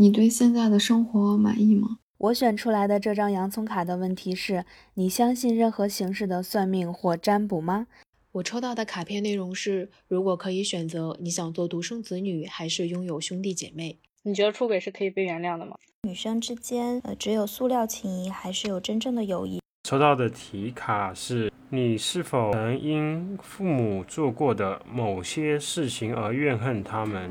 [0.00, 1.98] 你对现在的生活满意吗？
[2.16, 7.86] 我选出来的这张洋葱卡的问题是：你相信任何形式的算命或占卜吗？
[8.32, 13.98] 我抽到的卡片内容是：如果可以选择，你想做独生子女还是拥有兄弟姐妹？
[14.22, 15.76] 你觉得出轨是可以被原谅的吗？
[16.08, 19.60] 女生之间，呃，只有塑料情谊，还是有真正的友谊？
[19.86, 27.30] 抽到的题卡是：你是否曾因父母做过的某些事情而怨恨他们？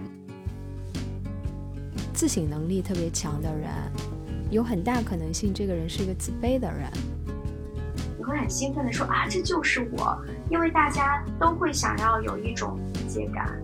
[2.19, 3.69] 自省能力特别强的人，
[4.51, 6.91] 有很大可能性这个人是一个自卑的人。
[8.17, 13.57] 你会很兴奋的说啊，这就是我，因为大家都会想要有一种理解感。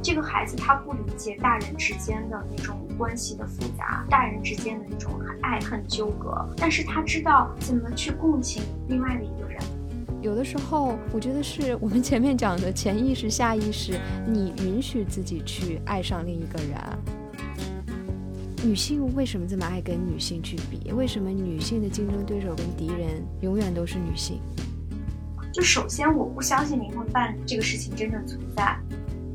[0.00, 9.60] 这个孩子他不理解大人之间的那种关系的复杂，大人之间的那种爱恨纠葛，但是他知道怎么去共情另外的一个人。
[10.20, 16.78] 有的时候，我觉得是我们前面讲的潜意识、下意识，你允许自己去爱上另一个人。
[18.64, 20.92] 女性为什么这么爱跟女性去比？
[20.92, 24.40] 为什么女性的竞争对手跟敌人永远都是女性？
[25.52, 28.78] 就首先，我不相信灵魂伴侣这个事情真正存在。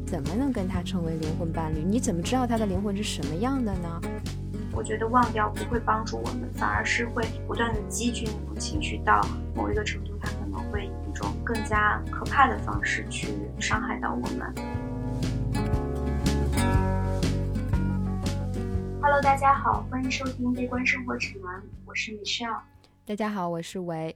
[0.06, 1.84] 怎么能跟他成为灵魂伴侣？
[1.86, 4.02] 你怎么知道他的灵魂是什么样的呢？
[4.72, 9.20] 我觉得忘掉不会帮助我们，反而是会不断的积聚那种情绪，到
[9.54, 13.28] 某一个程度，他可能会以一种更加可怕的方式去
[13.60, 15.87] 伤害到我们。
[19.10, 22.60] Hello，大家好，欢迎收听《悲观生活指南》，我是 Michelle。
[23.06, 24.14] 大家好，我是维。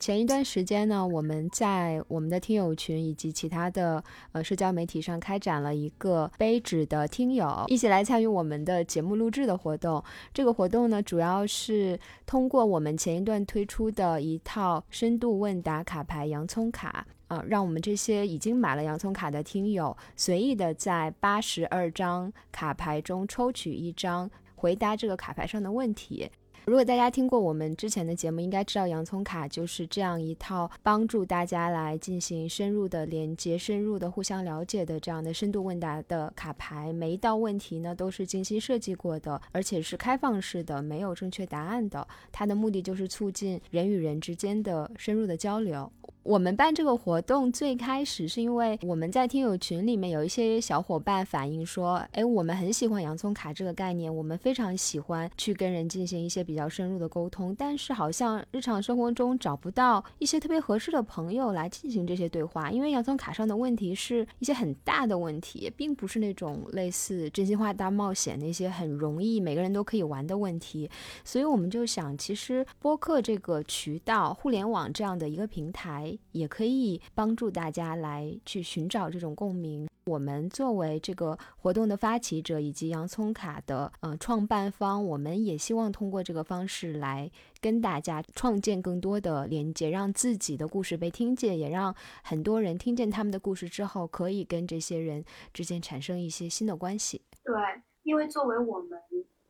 [0.00, 10.02] 前一段时间呢，我们在我们的听友群以及其他的呃社交媒体上开展了一个杯纸的听友一起来参与我们的节目录制的活动。
[10.34, 17.06] 这个活动呢，主要是通过我们前一段推出的一套深度问答卡牌洋葱卡。
[17.32, 26.30] 呃，让我们这些已经买了洋葱卡的听友，随意的在八十二张卡牌中抽取一张，回答这个卡牌上的问题。
[26.66, 36.92] 如果大家听过我们之前的节目，应该知道洋葱卡就是这样一套帮助大家来进行深入的连接、深入的互相了解的这样的深度问答的卡牌。
[36.92, 42.06] 每一道问题呢都是精心设计过的，而且是开放式的，没有正确答案的。
[42.30, 45.90] 它的目的就是促进人与人之间的深入的交流。
[46.24, 70.88] 我们办这个活动最开始是因为我们在听友群里面有一些小伙伴反映说，哎，我们很喜欢洋葱卡这个概念，我们非常喜欢去跟人进行一些比较深入的沟通，但是好像日常生活中找不到一些特别合适的朋友来进行这些对话，因为洋葱卡上的问题是一些很大的问题，并不是那种类似真心话大冒险那些很容易每个人都可以玩的问题，
[71.24, 76.11] 所以我们就想，其实播客这个渠道，互联网这样的一个平台。
[76.32, 79.88] 也可以帮助大家来去寻找这种共鸣。
[80.04, 87.30] 我们作为这个活动的发起者以及洋葱卡的呃创办方，我们也希望通过这个方式来
[87.60, 97.22] 跟大家创建更多的连接，让自己的故事被听见，也让很多人听见他们的故事之后，可以跟这些人之间产生一些新的关系。
[97.44, 97.54] 对，
[98.02, 99.00] 因为作为我们。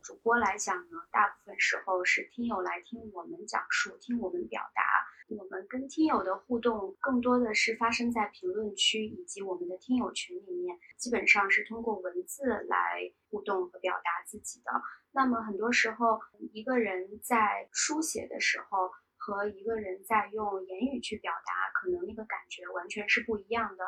[0.03, 4.83] 主播来讲呢，大部分时候是听友来听我们讲述，听我们表达。
[5.29, 14.71] 我们跟听友的互动更多的是发生在评论区以及我们的听友群里面，基本上是通过文字来互动和表达自己的。
[15.11, 16.19] 那么很多时候，
[16.51, 23.85] 一个人在书写的时候和一个人在用言语去表达，可能那个感觉完全是不一样的。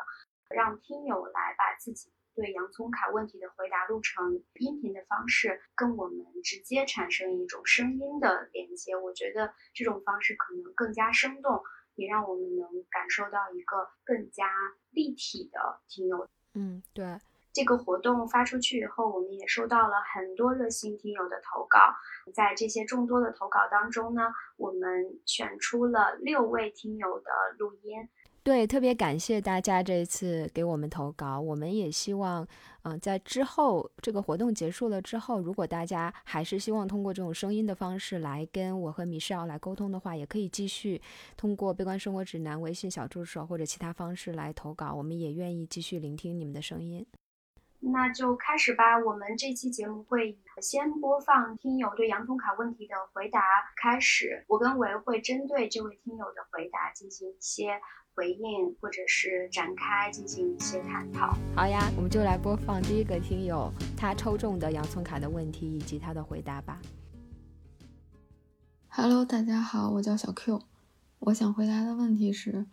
[0.48, 2.12] 让听友来把自己。
[2.36, 11.62] 对洋葱卡问题的回答录成音频的方式，跟我们直接产生一种声音的连接，我觉得这种方式可能更加生动，
[11.94, 14.44] 也让我们能感受到一个更加
[14.90, 16.28] 立体的听友。
[16.52, 17.18] 嗯，对。
[17.54, 21.94] 这个活动发出去以后，我们也收到了很多热心听友的投稿，
[22.34, 28.06] 在这些众多的投稿当中呢，我们选出了六位听友的录音。
[28.46, 31.40] 对，特别感谢大家这一次给我们投稿。
[31.40, 32.46] 我们也希望，
[32.82, 41.02] 嗯，在之后这个活动结束了之后，如果大家还是希望通过这种声音的方式来跟我和米少来沟通的话，也可以继续
[41.36, 44.94] 通过《悲观生活指南》微信小助手或者其他方式来投稿。
[44.94, 47.04] 我们也愿意继续聆听你们的声音。
[47.80, 48.98] 那就开始吧。
[48.98, 53.40] 我们这期节目会先播放听友对洋葱卡问题的回答
[53.76, 57.80] 开始，我跟维会针对这位听友的回答进行一些。
[58.16, 61.36] 回应或者是展开进行一些探讨。
[61.54, 66.80] 好呀，我们就来播放第一个听友他抽中的洋葱卡的问题以及他的回答吧。
[68.88, 70.62] Hello，大家好，我叫小 Q，
[71.18, 72.64] 我想回答的问题是：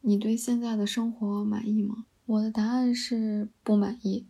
[0.00, 2.06] 你对现在的生活满意吗？
[2.26, 4.26] 我的答案是不满意，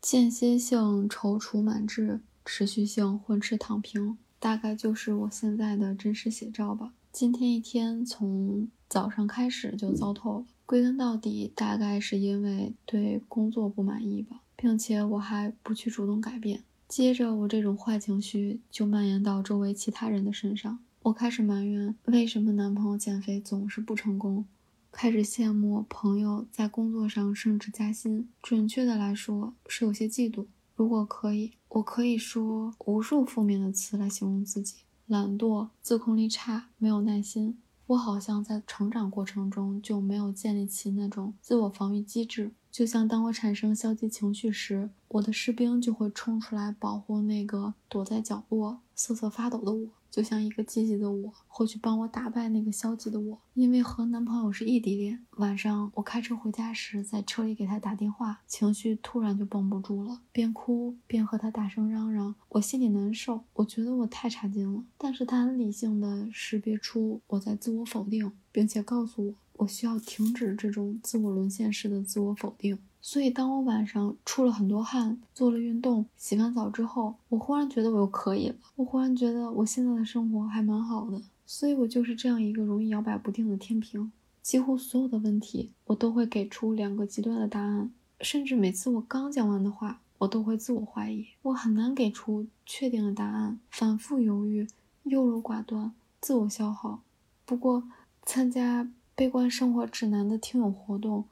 [0.00, 6.92] 间歇性踌躇满志，持续性混吃躺平，大概就是我现在的真实写照吧。
[7.10, 16.62] 今天一天从早上开始就糟透了，归根到底，大概是因为对工作不满意吧，并且我还不去主动改变。
[16.86, 20.78] 接着，我这种坏情绪就蔓延到周围其他人的身上。
[21.02, 24.44] 我开始埋怨为什么男朋友减肥总是不成功，
[24.90, 28.28] 开始羡慕朋友在工作上升职加薪。
[28.42, 30.46] 准确的来说，是有些嫉妒。
[30.74, 34.76] 如果可以，我可以说无数负面的词来形容自己：
[35.06, 37.58] 懒惰、自控力差、没有耐心。
[37.86, 42.52] 我好像在成长过程中就没有建立起那种自我防御机制。
[42.70, 49.88] 就像当我产生消极情绪时，我的士兵就会冲出来保护那个躲在角落瑟瑟发抖的我。
[50.10, 53.38] 就像一个积极的我会去帮我打败那个消极的我。
[53.54, 64.84] 因为和男朋友是异地恋，晚上我开车回家时，在车里给他打电话，情绪突然就绷不住了，边哭边和他大声嚷嚷，我心里难受，我觉得我太差劲了。
[64.96, 69.34] 但是他很理性的识别出我在自我否定，并且告诉我。
[69.58, 78.56] 我需要停止这种自我沦陷式的自我否定，所以当我晚上出了很多汗，做了运动，洗完澡之后，我忽然觉得我又可以了。
[78.76, 84.10] 我忽然觉得我现在的生活还蛮好的，所以我就是这样一个容易摇摆不定的天平。
[84.42, 87.90] 几乎所有的问题，我都会给出两个极端的答案，
[88.20, 94.66] 甚至每次我刚讲完的话，我都会自我怀疑，我很难给出确定的答案，反复犹豫，
[95.04, 97.00] 优柔寡断，自我消耗。
[97.44, 97.84] 不过
[98.24, 98.90] 参加。
[99.14, 101.24] 悲观生活指南的听友活动，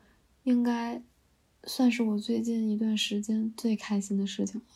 [0.42, 1.00] 应该
[1.66, 4.66] 算是我最近一段时间最开心的事情了。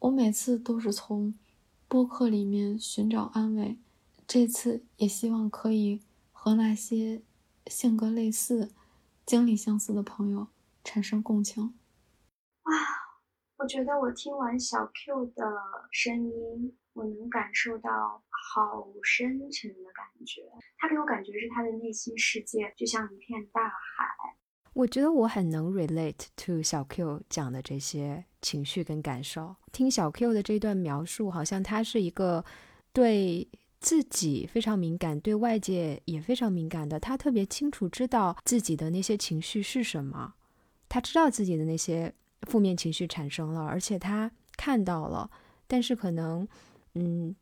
[0.00, 1.38] 我每次都是从
[1.86, 3.78] 播客里面寻找安慰，
[4.26, 6.00] 这次也希望可以
[6.32, 7.22] 和那些
[7.66, 8.72] 性格类似、
[9.24, 10.48] 经历相似的朋友
[10.82, 11.74] 产生共情。
[12.62, 12.72] 啊，
[13.58, 15.44] 我觉得我听完小 Q 的
[15.92, 16.74] 声音。
[16.94, 20.42] 我能感受到好深沉的感觉，
[20.78, 24.36] 他给我感觉是他的内心世界就像一片大海。
[24.72, 29.56] 我觉得我很能 relate to 小 Q 讲的这些情绪跟感受。
[29.72, 32.44] 听小 Q 的这段描述，好像他是一个
[32.92, 33.48] 对
[33.80, 37.00] 自己非常敏感，对外界也非常敏感的。
[37.00, 40.34] 他特别清楚知道自己的那些情绪是什么，
[40.88, 45.30] 他知道自己的那些负面情绪产生了，而且他看到了，
[45.66, 46.46] 但是可能。
[46.94, 47.36] 嗯，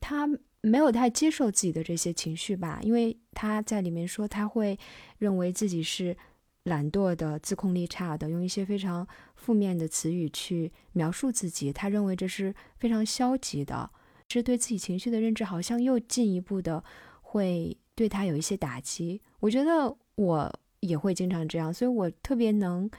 [0.00, 0.26] 他
[0.62, 4.76] 没有太接受自己的这些情绪吧，因为他在里面说他会
[5.18, 6.16] 认为自己是
[6.66, 11.72] 懒惰的、自控力差的，用一些非常负面的词语去描述自己。
[11.72, 13.90] 他认为这是非常消极的，
[14.28, 16.82] 是对自己情绪的认知好像又进一步的
[17.22, 19.22] 会对他有一些打击。
[19.38, 22.90] 我觉得我也会经常这样，所以我特别能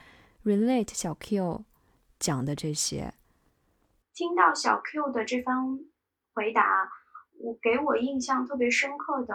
[0.44, 1.64] relate 小 Q
[2.18, 3.12] 讲的这些。
[4.14, 5.78] 听到小 Q 的这番
[6.32, 6.88] 回答，
[7.38, 9.34] 我给我印象特别深刻的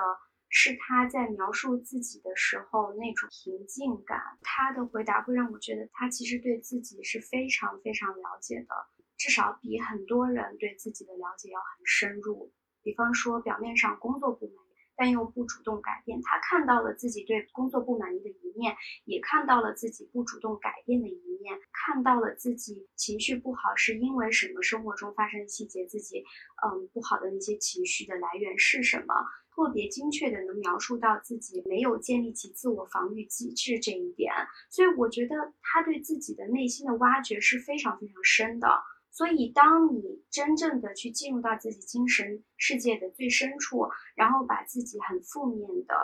[0.54, 4.20] 是他在描述自己的时候那种平静感。
[4.44, 8.76] 他的回答会让我觉得他其实对自己是非常非常了解的，
[9.18, 12.54] 至少比很多人对自己的了解要很深入。
[12.84, 14.58] 比方说，表面上工作不满意。
[14.96, 18.76] 但又不主动改变，他看到了自己对工作不满意的一面，
[19.06, 26.24] 也看到了自己不主动改变的一面，看到了自己情绪不好是因为什么，生活中发生细节，自己
[26.64, 29.16] 嗯不好的那些情绪的来源是什么，
[29.56, 34.34] 特别精确的能描述到自己没有建立起自我防御机制这一点，
[34.70, 38.68] 所以我觉得他对自己的内心的挖掘是非常非常深的。
[39.14, 45.96] 所以，当你真正的去进入到自己精神世界的最深处，然后把自己很负面的、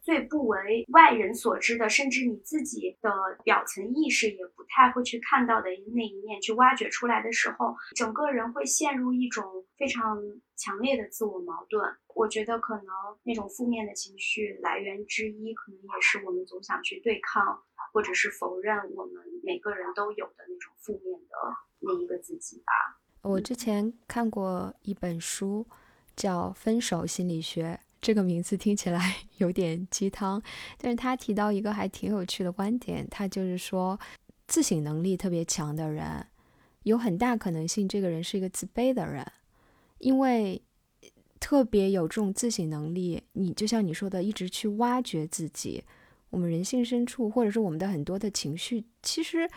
[0.00, 3.12] 最不为外人所知的，甚至你自己的
[3.44, 9.44] 表层意识也不太会去看到的那一面去挖掘出来的时候，整个人会陷入一种
[9.76, 10.18] 非常
[10.56, 11.84] 强烈的自我矛盾。
[12.14, 12.86] 我觉得可能
[13.24, 19.14] 那种负面的情绪来源之一，可能也是我们总想去对抗或者是否认我们
[19.44, 21.36] 每个人都有的那种负面的。
[21.86, 22.72] 那一个自己吧。
[23.20, 25.66] 我之前看过一本书，
[26.16, 30.42] 叫《分手心理学》，这个名字听起来 有点鸡汤，
[30.78, 34.00] 但是他提到一个还挺有趣的观点，他就是说，
[34.46, 36.26] 自省能力特别强的人，
[36.84, 39.26] 有很大可能性这个人是一个自卑的人，
[39.98, 40.62] 因为
[41.38, 45.84] 特别有这种自省能力，你就像你说的，一直去挖掘自己，
[46.34, 49.48] 我们人性深处，或者是我们的很多的情绪，其实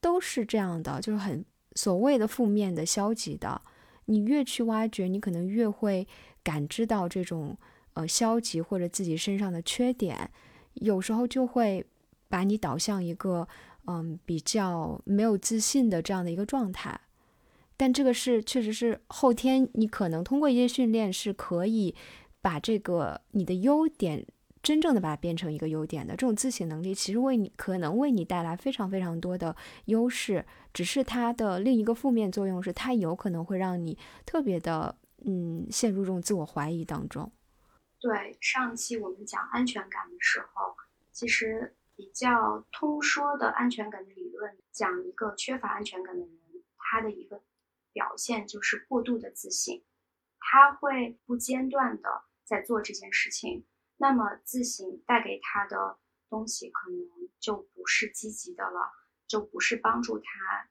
[0.00, 1.44] 都是这样的，就是很。
[1.76, 3.60] 所谓的负面的、消极的，
[4.04, 6.06] 你越去挖掘，你可能越会
[6.40, 7.58] 感知到这种
[7.94, 10.30] 呃消极或者自己身上的缺点，
[10.74, 11.84] 有时候就会
[12.28, 13.48] 把你导向一个
[13.86, 17.00] 嗯比较没有自信的这样的一个状态。
[17.76, 21.92] 但这个是确实是后天你可能通过一些训练是可以
[22.40, 24.24] 把这个你的优点
[24.64, 26.14] 真正的把它变成一个优点的。
[26.16, 29.54] 这种自省能力其实为你可能为你带来非常非常多的
[29.84, 37.30] 优势，只是它的另一个负面作用是它有可能会让你特别的嗯陷入这种自我怀疑当中。
[38.00, 40.74] 对，上期我们讲安全感的时候，
[41.12, 46.30] 其实比较通说的安全感的理论，讲一个缺乏安全感的人，
[46.76, 47.40] 他的一个
[47.92, 49.82] 表现就是过度的自信，
[50.38, 53.64] 他会不间断的在做这件事情，
[53.96, 55.98] 那么自省带给他的
[56.28, 56.98] 东西可能
[57.38, 58.92] 就不是积极的了，
[59.26, 60.24] 就不是帮助他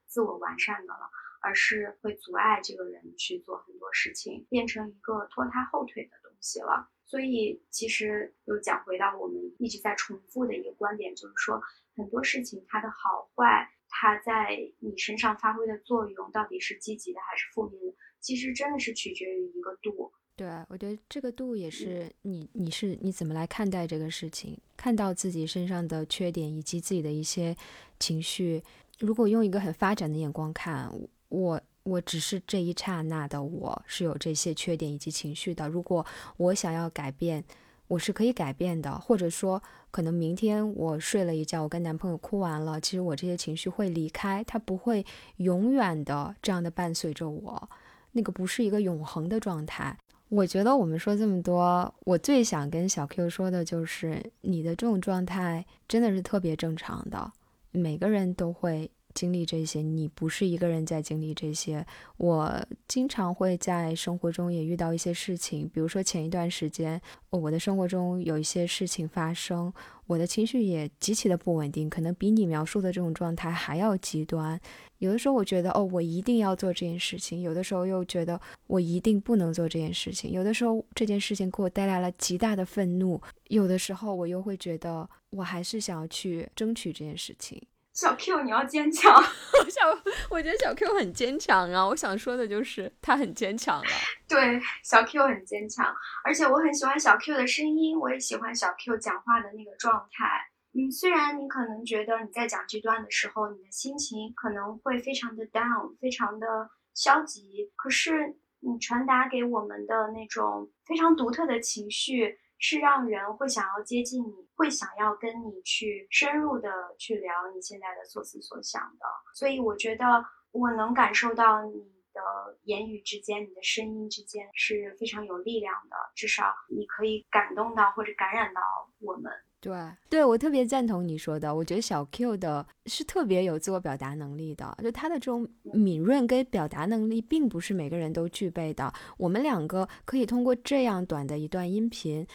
[0.06, 1.10] 自我完善的了，
[1.42, 6.90] 而是会阻碍这个人去做很多事情，变成一个拖他后腿的东西了。
[7.06, 11.62] 所以，其实又讲回到我们一直在重复的一个观点，就是说
[11.96, 20.12] 很多事情它的好坏，它在你身上发挥的作用到底是积极的还是负面的，其实真的是取决于一个度。
[20.36, 27.56] 对，我觉得这个度也是你你是你怎么来看待这个事情，看到自己身上的缺点以及自己的一些
[28.00, 28.64] 情绪，
[29.00, 30.92] 如果用一个很发展的眼光看，
[31.30, 31.62] 我。
[31.86, 35.68] 我只是这一刹那的我是有这些缺点以及情绪的。
[35.68, 36.06] 如果
[36.38, 37.44] 我想要改变，
[37.90, 38.98] 我是可以改变的。
[38.98, 39.62] 或者说，
[39.92, 47.70] 可能明天我睡了一觉，我跟男朋友哭完了，其实我这些情绪会离开，它不会永远的这样的伴随着我。
[48.14, 49.98] 那个不是一个永恒的状态。
[50.34, 57.32] 我觉得我们说这么多，我最想跟小 Q 说的就是，你的这种状态真的是特别正常的，
[57.70, 58.90] 每个人都会。
[59.14, 61.86] 经历这些，你不是一个人在经历这些。
[62.18, 69.72] 我经常会在生活中也遇到一些事情，比如说前一段时间，我的生活中有一些事情发生，
[70.08, 74.60] 我的情绪也极其的不稳定，可能比你描述的这种状态还要极端。
[75.00, 87.62] 有的时候我觉得，哦，我一定要做这件事情；有的时候又觉得我一定不能做这件事情；有的时候这件事情给我带来了极大的愤怒；有的时候我又会觉得，我还是想要去争取这件事情。
[87.94, 89.14] 小 Q，你要坚强。
[89.16, 89.88] 我想，
[90.30, 91.86] 我觉得小 Q 很坚强啊。
[91.86, 93.86] 我想说的就是他很坚强了。
[94.28, 95.96] 对，小 Q 很坚强，
[96.26, 100.26] 而且我很喜欢小 Q 的声音，我也喜欢小 Q 讲话的那个状态。
[100.74, 106.48] 嗯，虽然你可能觉得你在讲这段的时候，你的心情可能会非常的 down，非常的
[106.96, 112.40] 消极，可是你传达给我们的那种非常独特的情绪。
[112.64, 119.06] 是让人会想要接近你，会想要跟你去深入的去聊你现在的所思所想的，
[119.36, 120.06] 所以我觉得
[120.54, 121.74] 我能感受到你
[122.14, 122.22] 的
[122.64, 128.62] 言语之间，你的声音之间是非常有力量的，至少你可以感动到或者感染到
[129.02, 129.30] 我们。
[129.60, 129.74] 对，
[130.10, 138.94] 对我特别赞同你说的，我觉得小 Q 的是特别有自我表达能力的，就他的这种敏锐跟表达能力，并不是每个人都具备的。
[139.18, 142.26] 我们两个可以通过这样短的一段音频。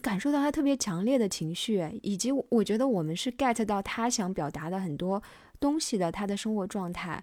[0.00, 5.22] 感受到他特别强烈的情绪，以及我觉得我们是 get 到他想表达的很多
[5.60, 7.22] 东西的，他的生活状态。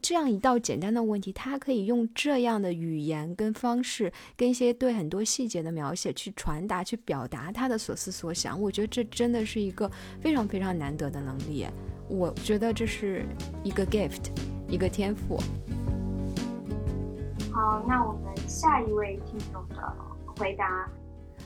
[0.00, 8.60] 这样一道简单的问题，他可以用这样的语言跟方式，跟一些对很多细节的描写去传达、去表达他的所思所想。
[8.60, 9.90] 我觉得这真的是一个
[10.20, 11.66] 非常非常难得的能力。
[12.08, 13.26] 我觉得这是
[13.64, 14.30] 一个 gift，
[14.68, 15.36] 一个天赋。
[17.52, 19.96] 好，那我们下一位听众的
[20.36, 20.88] 回答。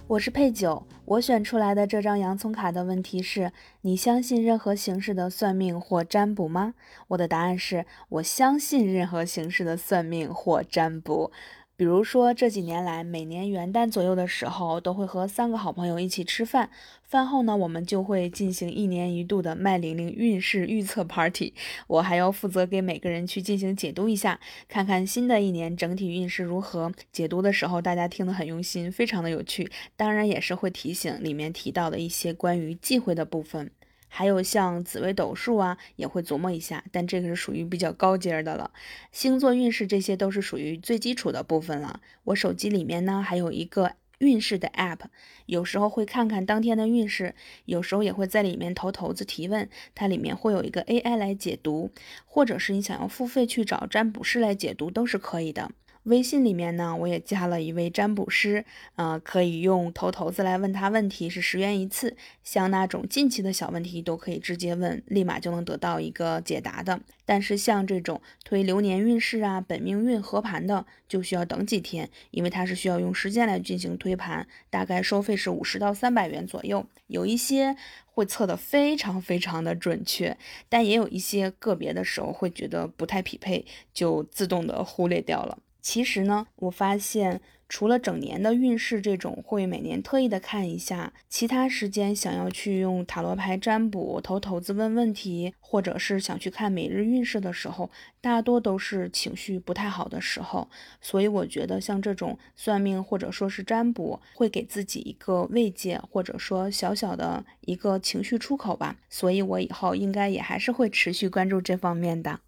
[0.08, 6.74] 我是佩九，我选出来的这张洋葱卡的问题是：你相信任何形式的算命或占卜吗？
[7.08, 11.32] 我的答案是我相信任何形式的算命或占卜。
[11.78, 16.70] 比如说，这几年来，每年元旦左右的时候，都会和三个好朋友一起吃饭。
[17.02, 21.52] 饭后呢，我们就会进行一年一度的麦玲玲运势预测 party。
[21.86, 26.90] 我还要负责给每个人去进行解读一下，看看新的一年整体运势如何。
[27.12, 29.70] 解读的时候，大家听得很用心，非常的有趣。
[29.96, 33.70] 当然，也是会提醒里面提到的一些关于忌讳的部分。
[34.08, 38.70] 还有像紫微斗数啊，也会琢磨一下，但这个是属于比较高阶的了。
[39.12, 42.00] 星座运势这些都是属于最基础的部分了。
[42.24, 45.00] 我手机里面呢还有一个运势的 app，
[45.44, 47.34] 有时候会看看当天的运势，
[47.66, 51.90] 有时候也会在里面投骰子提问，它里面会有一个 AI 来解读，
[52.24, 55.70] 或者是你想要付费去找占卜师来解读都是可以的。
[56.06, 62.16] 微信里面呢，我也加了一位占卜师，呃，可以用头头子来问他问题，是十元一次。
[62.44, 67.00] 像那种近期的小问题，都可以直接问，立马就能得到一个解答的。
[67.24, 76.86] 但是像这种推流年运势啊、本命运合盘的，就需要等几天，因为它是需要用时间来进行推盘，大概收费是五十到三百元左右。
[77.08, 77.74] 有一些
[78.06, 80.36] 会测的非常非常的准确，
[80.68, 85.58] 但也有一些个别的时候会觉得不太匹配，就自动的忽略掉了。
[85.86, 97.88] 其实呢，我发现除了整年的运势这种会每年特意的看一下，其他时间想要去用塔罗牌占卜、投骰子问问题，或者是想去看每日运势的时候，
[98.20, 100.68] 大多都是情绪不太好的时候。
[101.00, 108.96] 所以我觉得像这种算命或者说是占卜，会给自己一个慰藉，或者说小小的一个情绪出口吧。
[109.08, 112.40] 所以我以后应该也还是会持续关注这方面的。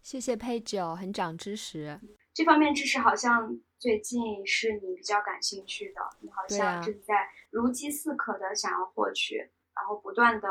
[0.00, 2.00] 谢谢配酒，很长知识。
[2.34, 7.14] 这方面知识好像最近是你比较感兴趣的，你好像正在
[7.50, 10.48] 如饥似渴的想要获取，然后不断的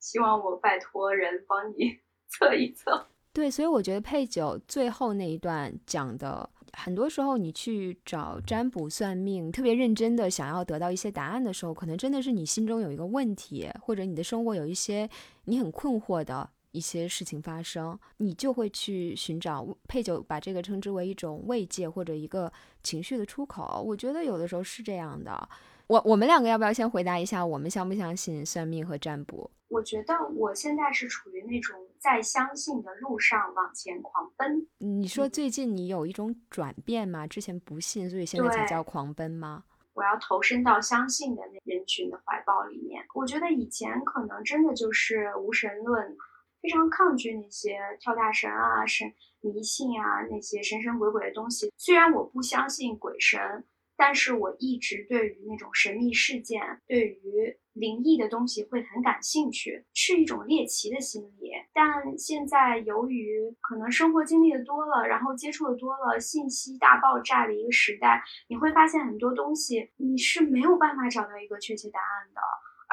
[0.00, 3.06] 希望我拜托人帮你 测一测。
[3.34, 15.10] 对，所以我觉得配酒最后那一段讲的，很多时候你去找占卜算命，特别认真的想要得到一些答案的时候，可能真的是你心中有一个问题，或者你的生活有一些
[15.44, 16.48] 你很困惑的。
[16.76, 22.52] 一些事情发生，你就会去寻找配酒，把这个称之为一种慰藉或者一个
[22.82, 23.82] 情绪的出口。
[23.82, 25.48] 我觉得有的时候是这样的。
[25.86, 29.50] 我我们两个要不要先回答一下，我们相不相信算命和占卜？
[29.68, 34.66] 我觉得我现在是处于那种在相信的路上往前狂奔。
[34.78, 37.26] 你说最近你有一种转变吗？
[37.26, 39.64] 之前不信，所以现在才叫狂奔吗？
[39.94, 43.02] 我要投身到相信的那人群的怀抱里面。
[43.14, 46.16] 我觉得以前可能真的就是无神论。
[46.62, 51.72] 非常抗拒那些跳大神啊、神迷信啊那些神神鬼鬼的东西。
[51.76, 53.64] 虽然我不相信鬼神，
[53.96, 61.52] 但是我一直对于那种神秘事件、对于灵异的东西会很感兴趣，是一种猎奇的心理。
[61.72, 72.40] 但现在由于可能生活经历的多了，然后接触的多了，信息大爆炸的一个时代，你会发现很多东西你是没有办法找到一个确切答案的。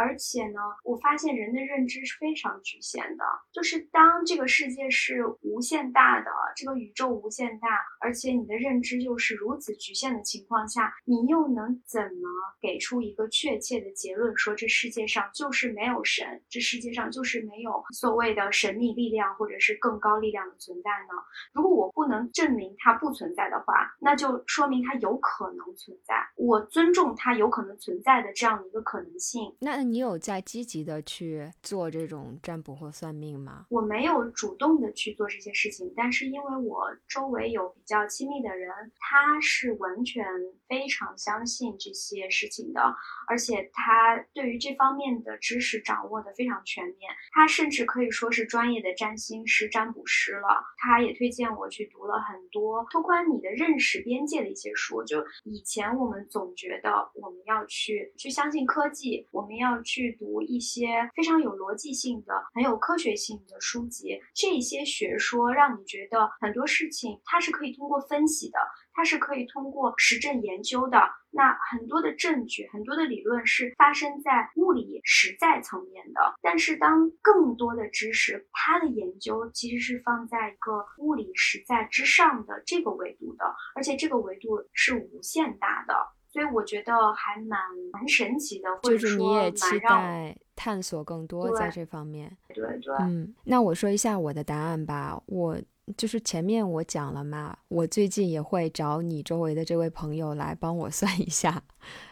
[0.04, 3.24] 而且呢，我发现人的认知是非常局限的。
[3.54, 7.70] 就是当这个世界是无限大的，这个宇宙无限大，
[8.02, 12.28] 而且你的认知又是如此局限的情况下，你又能怎么
[12.62, 21.14] 给出一个确切的结论，说这世界上就是没有神，这世界上就是没有所谓的神秘力量或者是更高力量的存在呢？
[21.54, 26.16] 如果我不能证明它不存在的话，那就说明它有可能存在。
[26.36, 29.56] 我尊重它有可能存在的这样的一个可能性。
[29.62, 33.68] 那你有在积极的去做这种占卜或算命吗？
[33.70, 40.26] 我没有主动的去做这些事情，但是因为我周围有比较亲密的人，他是完全
[40.68, 42.82] 非常相信这些事情的，
[43.28, 50.64] 而且他对于这方面的知识掌握的非常全面，他甚至可以说是专业的占星师、占卜师了。
[50.78, 55.04] 他也推荐我去读了很多拓宽你的认识边界的一些书。
[55.04, 59.74] 就以前我们总觉得我们要去去相信科技，我们要。
[59.84, 68.58] 去读一些非常有逻辑性的、很有科学性的书籍，这些学说让你觉得很多事情它是可以通过分析的，
[68.94, 71.02] 它是可以通过实证研究的。
[71.36, 85.96] 那很多的证据、很多的理论是发生在物理实在层面的，但是当更多的知识，它的研究其实是放在一个物理实在之上的这个维度的，而且这个维度是无限大的。
[86.32, 87.60] 所以我觉得还蛮
[87.92, 92.36] 蛮神奇的，就是你也期待探索更多在这方面。
[92.54, 95.58] 对对，嗯，那我说一下我的答案吧，我。
[95.98, 101.62] 就是前面我讲了嘛，我最近也会找你周围的这位朋友来帮我算一下，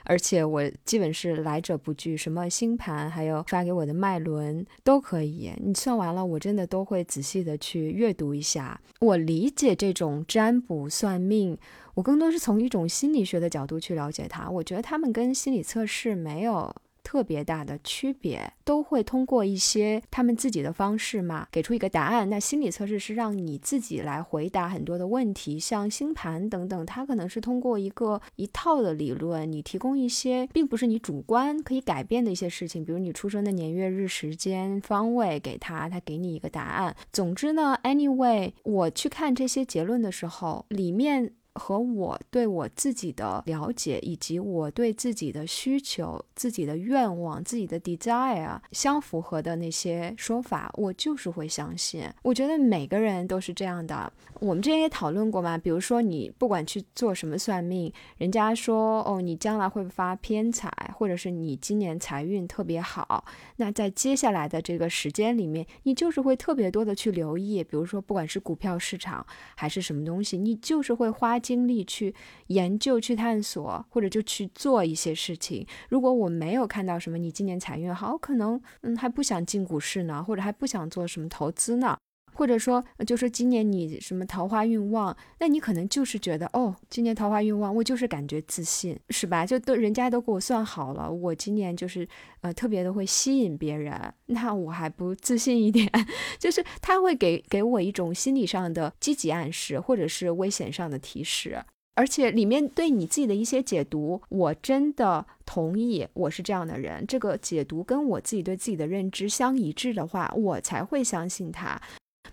[0.04, 5.54] 而且我基本是来者不拒，什么星盘，还有发给我的脉轮都可以。
[5.64, 8.78] 你算完了，我真的都会仔细的去阅读一下。
[9.00, 11.58] 我理解这种占卜算命，
[11.94, 14.50] 我更多是从一种心理学的角度去了解它。
[14.50, 16.76] 我觉得他们跟心理测试没有。
[17.04, 22.30] 特别大的区别，都会通过一些他们自己的方式嘛，给出一个答案。
[22.30, 36.96] 那心理测试是让你自己来回答很多的问题，像星盘等等，它可能是通过一个一套的理论，你提供一些并不是你主观可以改变的一些事情，比如你出生的年月日时间方位给他，他给你一个答案。
[37.12, 41.34] 总之呢，anyway，我去看这些结论的时候，里面。
[41.56, 52.04] 和我对我自己的了解，以及我对自己的需求、自己的愿望、自己的 desire 相符合的那些说法，我就是会相信。
[52.24, 54.12] 我觉得每个人都是这样的。
[54.40, 63.24] 我们之前也讨论过嘛，比如说你不管去做什么算命，人家说哦，你将来会发偏财，或者是你今年财运特别好，
[63.58, 69.24] 那在接下来的这个时间里面，你就是会特别多的去留意，比如说不管是股票市场
[69.56, 72.16] 还是什么东西，你就是会花精力去
[72.48, 75.66] 研究、去探索，或者就去做一些事情。
[75.90, 81.98] 如果我没有看到什么你今年财运好，可能嗯还不想进股市呢，或者还不想做什么投资呢。
[82.34, 89.46] 或者说，就说今年你什么桃花运旺，那你可能就是觉得，哦，今年桃花运旺，我就是感觉自信，是吧？
[89.46, 92.08] 就都人家都给我算好了，我今年就是
[92.42, 95.90] 呃特别的会吸引别人，那我还不自信一点？
[96.40, 101.64] 就是他会给给我一种心理上的积极暗示，或者是危险上的提示，
[101.96, 111.80] 而且里面对你自己的一些解读，我真的同意，我是这样的人，这个解读跟我自己对自己的认知相一致的话，我才会相信他。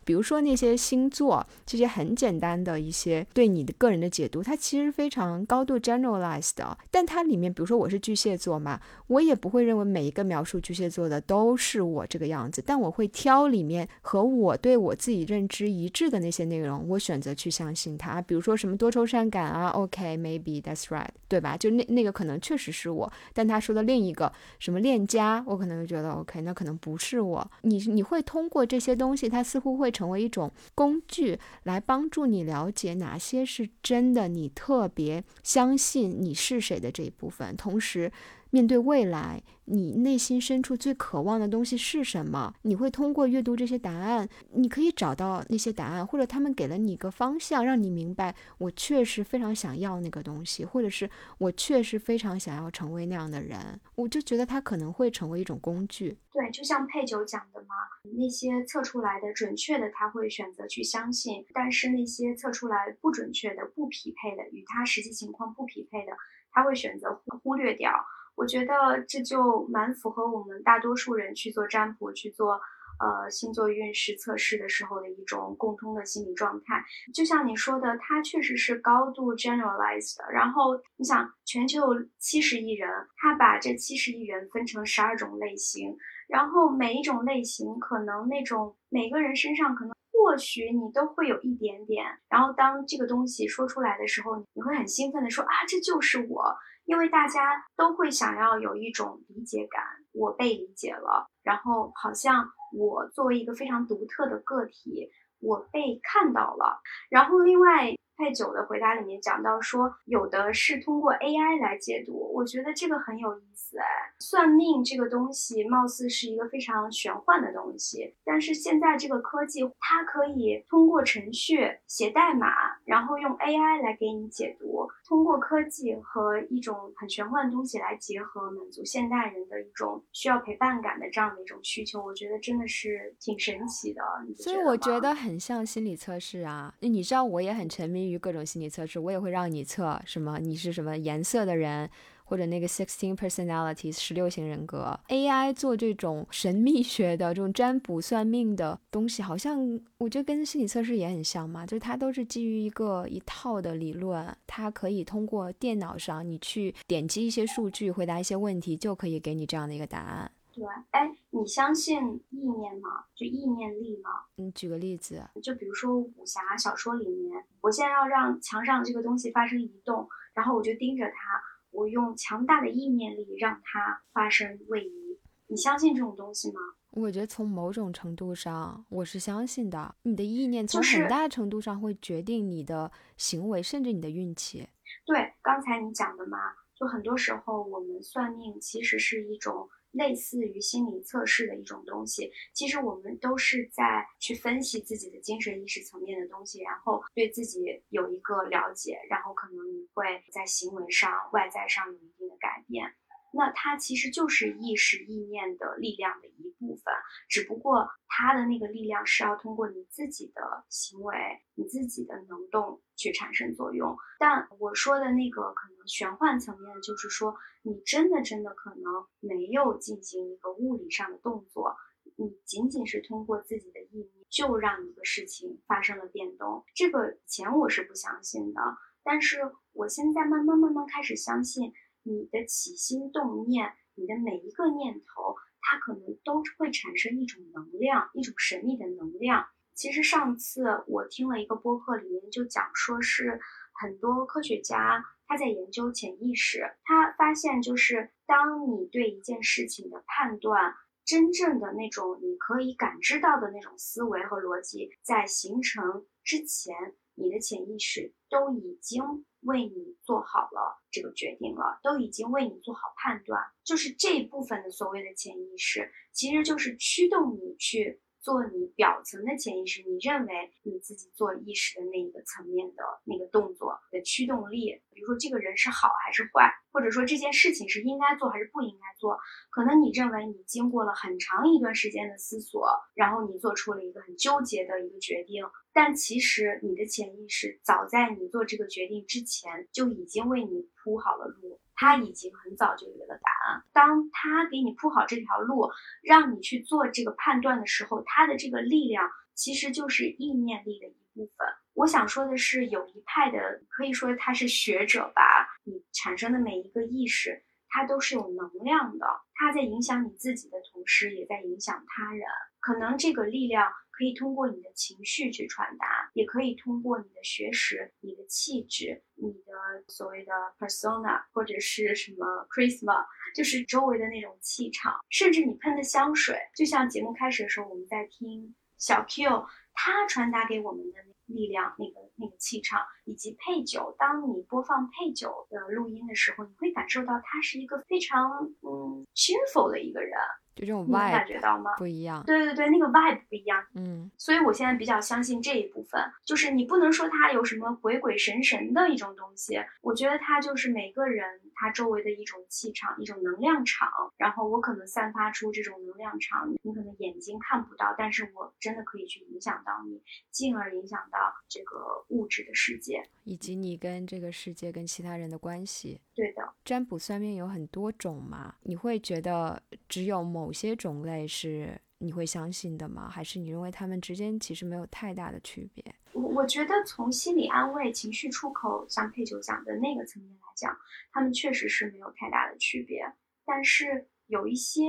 [0.05, 6.79] 比如说那些星座，这些很简单的一些对你的个人的解读，它其实非常高度 generalized 的。
[6.91, 18.23] 但它里面，比如说我是巨蟹座嘛，我也不会认为每一个描述巨蟹座的都是我这个样子，但我会挑里面和我对我自己认知一致的那些内容，我选择去相信它。
[18.23, 21.55] 比如说什么多愁善感啊，OK，maybe that's right，对吧？
[21.55, 27.51] 就那那个可能确实是我，但他说的另一个什么恋家，我可能就觉得 OK，那可能不是我。
[27.61, 29.88] 你你会通过这些东西，它似乎会。
[29.91, 38.11] 成为一种工具来帮助你了解哪些是真的，你特别相信你是谁的这一部分，同时。
[38.51, 42.55] 面对未来，你内心深处最渴望的东西是什么？
[42.63, 51.09] 你会通过阅读这些答案，你可以找到那些答案，或者他们给了你一个方向，让你明白我确实非常想要那个东西，或者是
[51.39, 53.59] 我确实非常想要成为那样的人。
[53.95, 56.17] 我就觉得它可能会成为一种工具。
[56.33, 57.75] 对，就像佩九讲的嘛，
[58.17, 66.13] 那些测出来的准确的，他会选择去相信；但是那些测出来不准确的、不匹配的、与他实际情况不匹配的，
[66.53, 67.93] 他会选择忽忽略掉。
[68.39, 72.53] 我觉得这就蛮符合我们大多数人去做占卜、去做
[73.01, 76.85] 呃星座运势测试的时候的一种共通的心理状态。
[77.13, 80.33] 就像你说的，它确实是高度 generalized 的。
[80.33, 85.97] 然后你想，全球有七十亿人，他把这七十亿人分成十二种类型，
[86.29, 92.05] 然后每一种类型可能那种每个人身上可能或许你都会有一点点。
[92.29, 96.57] 然后当这个东西说出来的时候，你会很兴奋的说啊，这就是我。
[96.89, 106.81] 因为大家都会想要有一种理解感，我被理解了，然后好像我作为一个非常独特的个体，我被看到了。
[107.11, 113.85] 然后另外太九的回答里面讲到说，有的是通过 AI 来解读，我觉得这个很有意思哎。
[114.19, 124.89] 算命这个东西貌似是一个非常玄幻的东西，但是现在这个科技它可以通过程序写代码，然后用 AI 来给你解读。
[125.09, 134.03] 通过科技和一种很玄幻的东西来结合，满足现代人的一种需要陪伴感的这样的一种需求，我觉得真的是挺神奇的。
[134.37, 136.75] 所以我觉得很像心理测试啊！
[136.81, 141.89] 你知道，我也很沉迷于各种心理测试，我也会让你测什么，你是什么颜色的人。
[142.29, 160.31] 或者那个 sixteen personalities 十六型人格，AI 做这种神秘学的这种占卜算命的东西，好像我觉得跟心理测试也很像嘛，就是它都是基于一个一套的理论，它可以通过电脑上你去点击一些数据，回答一些问题，就可以给你这样的一个答案。
[160.53, 161.97] 对，哎，你相信
[162.31, 163.05] 意念吗？
[163.15, 164.11] 就意念力吗？
[164.37, 171.41] 你举个例子，就比如说武侠小说里面，我现在要让墙上这个东西发生移动，然后我就盯着它。
[171.79, 176.61] 我用强大的意念力让它发生位移，你相信这种东西吗？
[176.91, 179.95] 我觉得从某种程度上我是相信的。
[180.03, 184.67] 你的意念从很大程度上会决定你的行为，甚至你的运气。
[185.07, 186.39] 对，刚才你讲的嘛，
[186.75, 189.69] 就很多时候我们算命其实是一种。
[189.93, 202.95] 类似于心理测试的一种东西，其实我们都是在去分析自己的精神意识层面的东西，然后对自己有一个了解，然后可能你会在行为上、外在上有一定的改变。
[203.33, 206.93] 那它其实就是意识意念的力量的一部分，
[207.29, 211.17] 只不过它的那个力量是要通过你自己的行为、
[211.55, 213.97] 你自己的能动去产生作用。
[214.19, 221.77] 但我说的那个可能玄幻层面，就是说你真的真的可能没有进行一个物理上的动作，
[222.17, 226.65] 你仅仅是通过自己的意念就让一个事情发生了变动。
[226.75, 228.61] 这个以前我是不相信的。
[229.05, 229.39] 但是
[229.73, 239.47] 我现在慢慢慢慢开始相信，你的起心动念，你的每一个念头，它可能都会产生一种能量，一种神秘的能量。
[239.75, 243.41] 其实上次我听了一个播客，里面就讲说是
[243.73, 256.75] 很多科学家他在研究潜意识，他发现就是当你对一件事情的判断，真正的那种你可以感知到的那种思维和逻辑，在形成之前，
[257.15, 268.01] 你的潜意识都已经为你做好了这个决定了，都已经为你做好判断，就是这一部分的所谓的潜意识，其实就是驱动你去。
[268.21, 279.19] 做你表层的潜意识，你认为你自己做意识的那一个层面的那个动作的驱动力，比如说这个人是好还是坏，或者说这件事情是应该做还是不应该做，
[279.51, 291.61] 可能你认为你经过了很长一段时间的思索，然后你做出了一个很纠结的一个决定，但其实你的潜意识早在你做这个决定之前就已经为你铺好了路。
[291.79, 293.63] 他已经很早就有了答案。
[293.73, 295.71] 当他给你铺好这条路，
[296.03, 301.47] 让你去做这个判断的时候，他的这个力量其实就是意念力的一部分。
[301.75, 303.39] 我想说的是，有一派的
[303.69, 305.23] 可以说他是学者吧，
[305.63, 312.27] 你产生的每一个意识，它都是有能量的，它在影响你自己的同时，也在影响他人。
[312.59, 313.71] 可能这个力量。
[313.99, 319.53] 可以通过你的情绪去传达，也可以通过你的学识、你的气质、你的
[319.89, 326.39] 所谓的 persona 或者是什么 charisma，就是周围的那种气场，甚至你喷的香水。
[326.55, 333.97] 就像节目开始的时候，我们在听小 Q，他传达给我们的力量，那个那个气场，以及配酒。
[333.99, 340.17] 当你播放配酒的录音的时候，你会感受到他是一个非常嗯 cheerful 的一个人。
[340.59, 341.71] 就这种 vibe 感觉到吗？
[341.77, 342.23] 不一样。
[342.25, 343.65] 对对对，那个 vibe 不一样。
[343.75, 353.89] 嗯，所以我现在比较相信这一部分，就是你不能说它有什么鬼鬼神神的一种东西，我觉得它就是每个人他周围的一种气场，一种能量场。
[354.17, 361.19] 然后我可能散发出这种能量场，你可能眼睛看不到，但是我真的可以去影响到你，进而影响到
[361.49, 366.01] 这个物质的世界，以及你跟这个世界跟其他人的关系。
[366.15, 373.09] 对的，占卜算命有很多种嘛，你会觉得只有某些种类是你会相信的吗？
[373.09, 375.85] 还是你认为他们之间其实没有太大的区别？
[376.13, 380.77] 我我觉得从心理安慰、情绪出口，像佩九讲的那个层面来讲，
[381.13, 383.05] 他们确实是没有太大的区别。
[383.45, 384.83] 但是有一些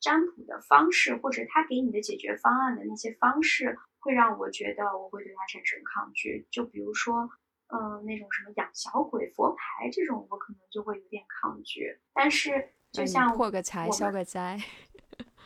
[0.00, 6.46] 占卜的方式，或者他给你的解决方案的那些方式，会让我觉得我会对他产生抗拒。
[6.50, 7.30] 就比如说。
[7.68, 11.98] 嗯，那种什么养小鬼、佛牌这种，我可能就会有点抗拒。
[12.14, 14.56] 但是，就像破个财、消个灾，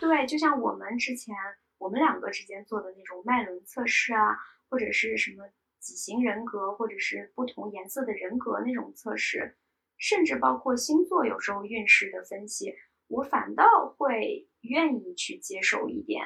[0.00, 1.34] 对，就像我们之前
[1.78, 4.36] 我们两个之间做的那种脉轮测试啊，
[4.68, 5.44] 或者是什么
[5.78, 9.54] 几型人格，或者是不同颜色的人格那种测试，
[9.98, 12.74] 甚至包括星座有时候运势的分析，
[13.08, 13.64] 我反倒
[13.96, 16.24] 会愿意去接受一点。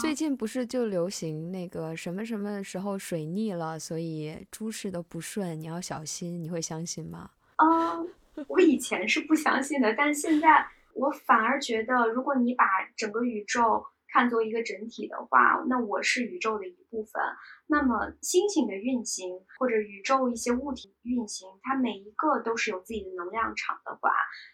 [0.00, 6.42] 最近不是就流行那个什么什么时候水逆了，所以诸事都不顺，你要小心。
[6.42, 7.30] 你会相信吗？
[7.56, 12.64] 嗯，我以前是不相信的，但现在我反而觉得，如果你把
[12.96, 17.22] 整个宇宙看作一个整体的话，那我是宇宙的一部分。
[17.66, 24.10] 那么星星的运行或者宇宙一些物体运行，它每一个都是有自己的能量场的话，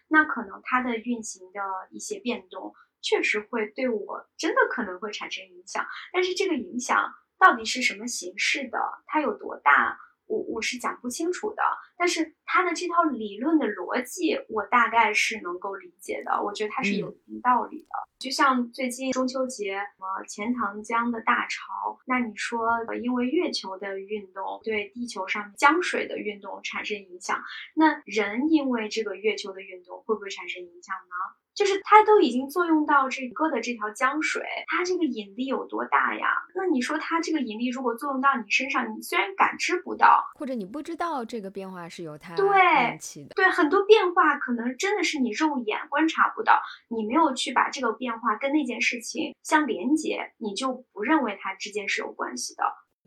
[0.09, 2.73] 那可能它的运行的一些变动。
[3.05, 9.97] 确实会对我真的可能会产生影响，但是这个影响到底是什么形式的，它有多大，
[10.33, 11.61] 我我是讲不清楚的。
[11.95, 16.41] 但是他的这套理论的逻辑，我大概是能够理解的。
[16.43, 17.89] 我觉得它是有一定道理的。
[18.19, 22.67] 就像最近中秋节，什么钱塘江的大潮，那你说
[23.01, 27.41] 因为月球的运动对地球上江水的运动产生影响，
[27.75, 31.15] 那人因为这个月球的运动会不会产生影响呢？
[31.55, 36.27] 就是它都已经作用到这个的这条江水，它这个引力有多大呀？
[36.55, 52.63] 那你说它这个引力如果作用到你身上，你虽然感知不到，或者你不知道这个变化是由它引起的，对很多变化可能真的是你肉眼观察不到，你没有去把这个变化跟那件事情相连接，你就不认为它之间是有关系的。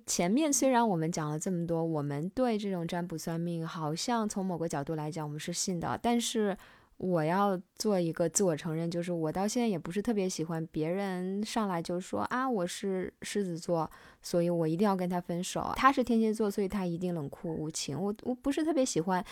[0.07, 6.57] 前面虽然我们讲了这么多，我们对这种占卜算命好像从某个角度来讲我们是信的，但是。
[6.99, 13.91] 我要做一个自我承认，就是我到现在也不是特别喜欢别人上来就说啊，我是狮子座，
[14.23, 15.73] 所以我一定要跟他分手。
[15.77, 18.01] 他是天蝎座，所以他一定冷酷无情。
[18.01, 19.23] 我我不是特别喜欢，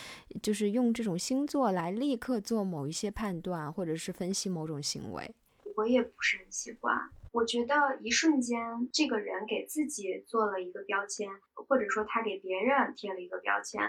[0.42, 5.34] 就是用这种星座来立刻做某一些判断，或者是分析某种行为。
[5.76, 6.94] 我也不是很喜欢。
[7.32, 8.60] 我觉得一瞬间，
[8.92, 13.80] 这个人给自己做了一个标签，或者说他给别人贴了一个标签。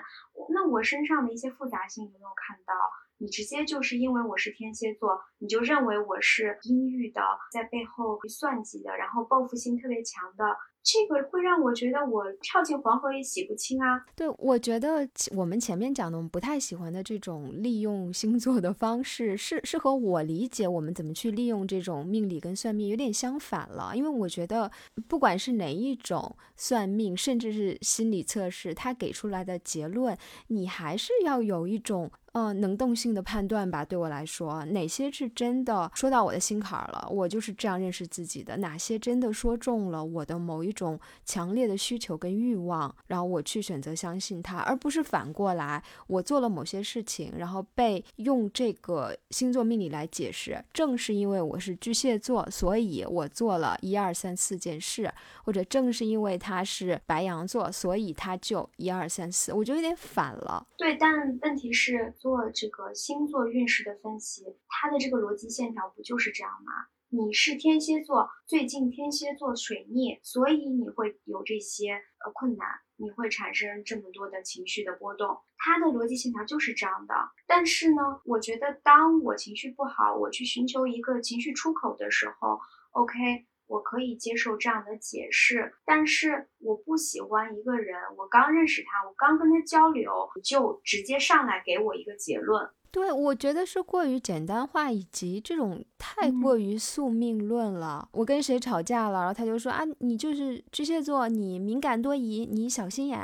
[0.49, 2.73] 那我身上的一些复杂性有没有看到？
[3.17, 10.43] 你直接就是因为我是天蝎座，你就认为我是阴郁的，在背后会算计的，然后报复心特别强的。
[10.87, 14.05] 这个会让我觉得我跳进黄河也洗不清啊！
[14.15, 23.93] 对，我觉得我们前面讲的，我们不太喜欢的这种利用星座的方式，是是和我理解我们怎么去利用这种命理跟算命有点相反了。
[23.95, 24.69] 因为我觉得，
[25.07, 30.15] 不管是哪一种算命，甚至是心理测试，它给出来的结论，
[30.49, 32.11] 你还是要有一种。
[32.35, 50.61] 嗯，能动性的判断吧，对我来说，哪些是真的说到我的心坎儿了，我就是这样认识自己的；哪些真的说中了我的某一种强烈的需求跟欲望，然后我去选择相信它，而不是反过来，我做了某些事情，然后被用这个星座命理来解释。
[50.73, 55.09] 正是因为我是巨蟹座，所以我做了一二三四件事，
[55.45, 60.67] 或者正是因为他是白羊座，所以他就一二三四，我觉得有点反了。
[60.75, 62.13] 对，但问题是。
[62.25, 66.87] 做这个星座运势的分析，它的这个逻辑线条不就是这样吗？
[67.09, 75.37] 你是天蝎座，最近天蝎座水逆，所以你会有这些呃困难，你会产生这么多的情绪的波动。
[75.55, 77.13] 它的逻辑线条就是这样的。
[77.45, 82.59] 但是呢，我觉得当我情绪不好，我去寻求一个情绪出口的时候
[82.93, 83.45] ，OK。
[83.67, 92.69] 我可以接受这样的解释，但是我不喜欢一个人，我刚认识他，我刚跟他交流，就直接上来给我一个结论。
[92.91, 98.07] 对，我觉得是过于简单化，以及这种太过于宿命论了。
[98.13, 103.19] 我跟谁吵架了，然后他就说啊，你就是巨蟹座，你敏感多疑，你小心眼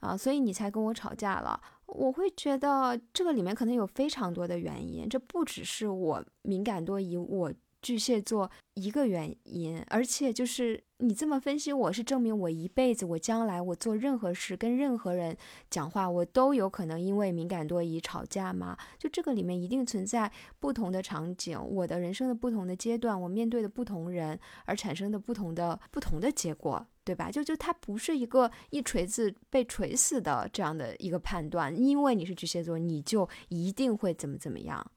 [0.00, 1.58] 啊，所以你才跟我吵架了。
[1.86, 7.52] 我会觉得这个里面可能有非常多的原因，这不只是我敏感多疑，我。
[7.84, 15.36] 巨蟹座一个原因，而且就是你这么分析，我是证明我一辈子，我将来我做任何事，跟任何人
[15.68, 18.74] 讲话，我都有可能因为敏感多疑吵架吗？
[18.98, 27.30] 就这个里面一定存在不同的场景，我的人生的不同的阶段，我面对的不同人而产生的不同的不同的结果，对吧？
[27.30, 34.90] 就就它不是一个一锤子被锤死的这样的一个判断，因为你是巨蟹座，你就一定会怎么怎么样。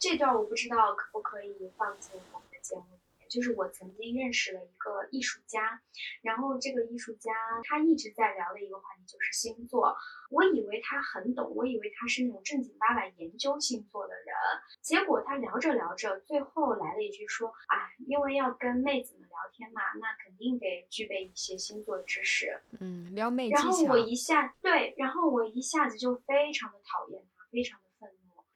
[0.00, 3.00] 这段我不知道可不可以放进我们的节目里面。
[3.30, 5.80] 就是我曾经认识了一个艺术家，
[6.20, 7.30] 然后这个艺术家
[7.62, 9.96] 他一直在聊的一个话题就是星座。
[10.30, 14.34] 我以为他很懂，我以为他是那种正经八百研究星座的人。
[14.80, 27.89] 结果他聊着聊着，最后来了一句说：“啊，因为要跟妹子们聊天嘛，那肯定得具备一些星座知识。”嗯，撩妹然后我一下对，然后我一下子就非常的讨厌他，非常的。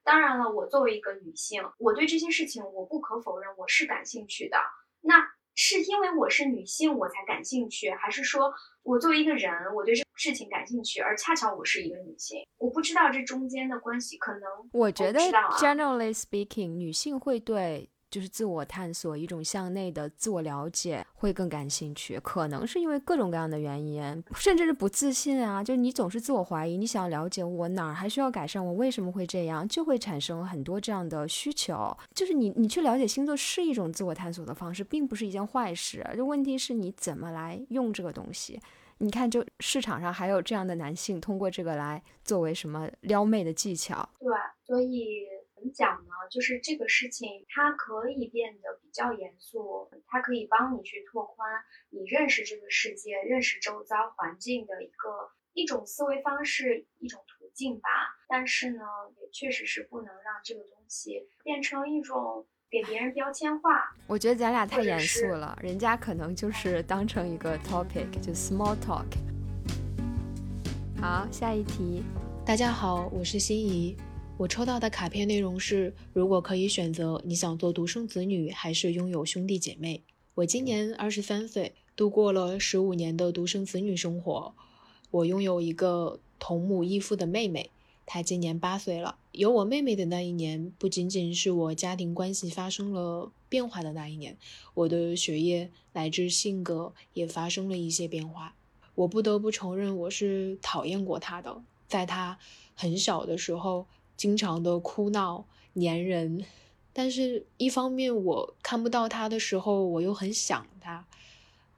[0.05, 4.59] 当然了，我作为一个女性，我对这些事情我不可否认我是感兴趣的。
[5.01, 12.47] 那是因为我是女性我才感兴趣，还是说我作为一个人我对这事情感兴趣，而恰巧我是一个女性？
[12.59, 15.21] 我不知道这中间的关系，可能我觉得
[15.59, 17.90] generally speaking，女性会对。
[18.14, 25.64] 就是自我探索，一种向内的自我了解会更感兴趣，可能是因为各种各样的原因，甚至是不自信啊。
[25.64, 31.92] 就是你总是自我怀疑，你想了解我哪儿还需要改善，我为什么会这样，就会产生很多这样的需求。
[32.14, 36.07] 就是你，你去了解星座是一种自我探索的方式，并不是一件坏事。
[36.16, 38.61] 就问题是你怎么来用这个东西。
[38.98, 44.09] 你看，就市场上还有这样的男性，通过这个来作为什么撩妹的技巧。
[44.20, 44.29] 对，
[44.64, 45.34] 所以。
[45.64, 46.12] 怎么讲呢？
[46.31, 51.48] 就是这个事情，它可以变得比较严肃，它可以帮你去拓宽
[51.88, 57.88] 你认识这个世界、认识周遭环境的一个一种思维方式、一种途径吧。
[58.29, 58.85] 但是呢，
[59.22, 63.90] 也确实是不能让这个东西变成一种给别人标签化。
[64.07, 69.07] 我觉得咱俩太严肃了，人家可能就是当成一个 topic，就 small talk。
[71.00, 72.03] 好，下一题。
[72.44, 73.96] 大家好，我是心怡。
[74.37, 80.03] 我抽到的卡片内容是：如果可以选择，你想做独生子女还是拥有兄弟姐妹？
[80.35, 84.53] 我今年二十三岁，度过了十五年的独生子女生活。
[85.12, 87.70] 我拥有一个同母异父的妹妹，
[88.07, 89.18] 她今年八岁了。
[89.31, 94.37] 有我妹妹的那一年，不仅仅是我家庭关系发生了变化的那一年，
[94.75, 98.57] 我的学业乃至性格也发生了一些变化。
[98.97, 101.62] 我不得不承认，我是讨厌过她的。
[101.87, 102.37] 在她
[102.75, 103.87] 很小的时候。
[104.16, 106.44] 经常的哭闹、粘人，
[106.92, 111.05] 但是一方面我看不到他的时候，我又很想他。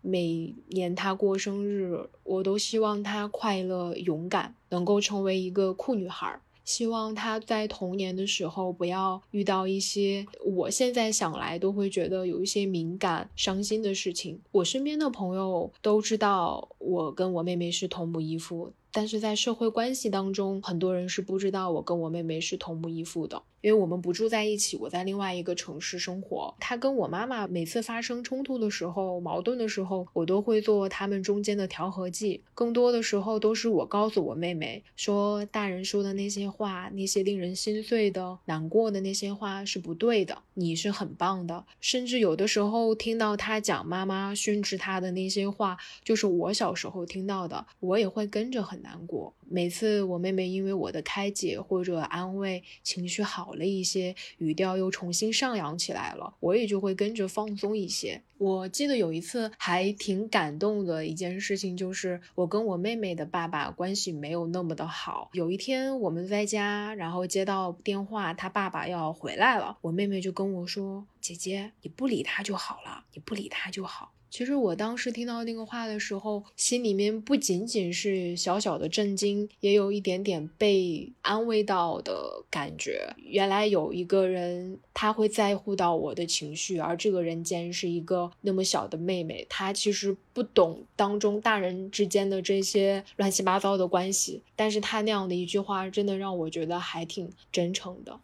[0.03, 6.41] 每年他过生日，我都希望他快乐、勇敢，能够成为一个酷女孩。
[6.65, 14.41] 希望他在童年的时候不要遇到一些我现在想来都会觉得有一些敏感、伤心的事情。
[14.51, 18.73] 我身边的朋友都知道我跟我妹妹是同母异父。
[18.97, 26.55] 但是在社会关系当中，很多人是不知道我跟我妹妹是同母异父的，因为我们不住在一起，我在另外一个城市生活。
[26.59, 32.43] 她跟我妈妈每次发生冲突的时候、矛盾的时候，我都会做他们中间的调和剂。
[32.55, 41.67] 更多的时候都是我告诉我妹妹说，大人说的那些话，那些令人心碎的、难过的那些话是不对的，你是很棒的。
[41.83, 48.86] 甚至有的时候听到她讲妈妈训斥她的那些话，就是我小时候听到的，我也会跟着很。
[48.87, 49.35] 难过。
[49.49, 58.23] 每次我妹妹因为我的开解或者安慰，情绪好了一些，语调又重新上扬起来了，我也就会跟着放松一些。
[58.39, 65.31] 我记得有一次还挺感动的一件事情，就是我跟我妹妹的爸爸关系没有那么的好。
[65.33, 83.15] 有一天我们在家，然后接到电话，他爸爸要回来了，我妹妹就跟我说：“姐姐，你不理他就好了，你不理他就好。”其实我当时听到那个话的时候，心里面不仅仅是小小的震惊，也有一点点被安慰到的感觉。
[83.17, 89.47] 原来有一个人他会在乎到我的情绪，而这个人竟然是一个那么小的妹妹。
[89.49, 98.21] 她其实不懂当中大人之间的这些乱七八糟的关系，但是她那样的一句话，真的让我觉得还挺真诚的。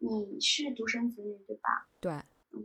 [0.00, 1.86] 你是独生子女对吧？
[2.00, 2.12] 对。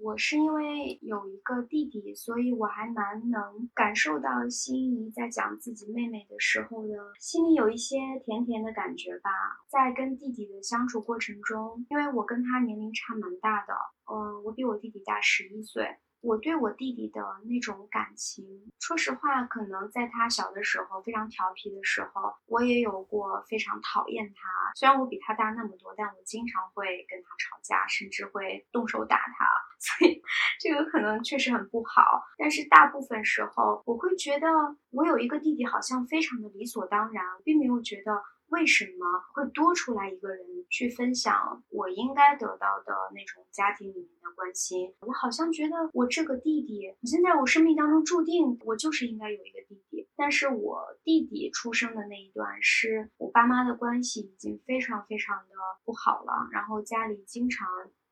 [0.02, 9.30] 我是因为有一个弟弟，所以我还蛮能感受到心仪在讲自己妹妹的时候的，心里有一些甜甜的感觉吧。
[9.68, 13.74] 在跟弟弟的相处过程中，因为我跟他年龄差蛮大的，
[14.12, 15.98] 嗯，我比我弟弟大十一岁。
[16.20, 18.44] 我对我弟弟的那种感情，
[18.80, 24.74] 说实话，可能在他小的时候非常调皮的时候，我也有过非常讨厌他。
[24.76, 29.46] 虽然我比他大那么多，但我经常会跟他吵架，甚至会动手打他。
[29.80, 30.22] 所以
[30.60, 32.02] 这个可能确实很不好。
[32.38, 34.48] 但是大部分时候，我会觉得
[34.92, 38.12] 我有一个弟弟好像非常的理所当然，并没有觉得。
[38.50, 44.96] 为什么会多出来一个人去分享我应该得到的那种家庭里面的关心？
[45.02, 50.08] 我好像觉得我这个弟弟，现在我生命当中注定我就是应该有一个弟弟。
[50.16, 55.54] 但是我弟弟出生的那一段，是我爸妈的关系已经非常非常的
[55.84, 57.68] 不好了，然后家里经常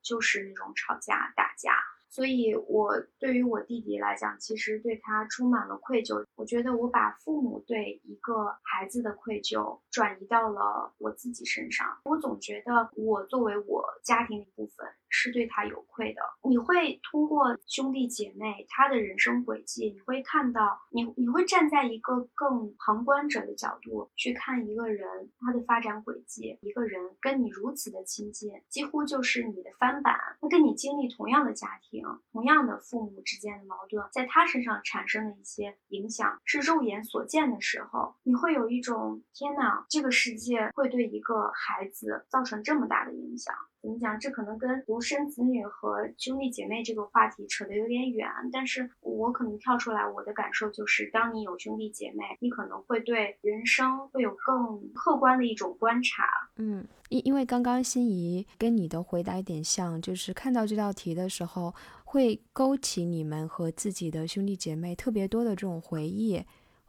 [0.06, 1.72] 就是那种吵架打架。
[2.08, 6.24] 所以，我对于我弟弟来讲，其实对他充满了愧疚。
[6.36, 11.86] 我觉得我把父母对一个孩子的愧疚转移到了我自己身上。
[12.04, 14.86] 我总觉得我作为我家庭的一部分。
[15.08, 16.20] 是对他有愧的。
[16.48, 26.58] 你会通过兄弟姐妹他的人生轨迹，你会看到你你会站在一个更旁观者的角度去看一个人他的发展轨迹。
[26.62, 30.16] 一个人跟你如此的亲近，几乎就是你的翻版。
[30.40, 43.54] 他跟你经历同样的家庭，同样的父母之间的矛盾，在他身上产生的一些影响是肉眼所见的时候，你会有一种天哪，这个世界会对一个孩子造成这么大的影响。
[43.86, 44.18] 怎么讲？
[44.18, 56.24] 这可能跟独生子女和兄弟姐妹这个话题扯得有点远，但是我可能跳出来，我的感受就是，当你有兄弟姐妹，你可能会对人生会有更客观的一种观察。
[56.56, 61.72] 嗯，因因为刚刚心仪跟你的回答有点像，就是看到这道题的时候，
[62.04, 66.42] 会勾起你们和自己的兄弟姐妹特别多的这种回忆。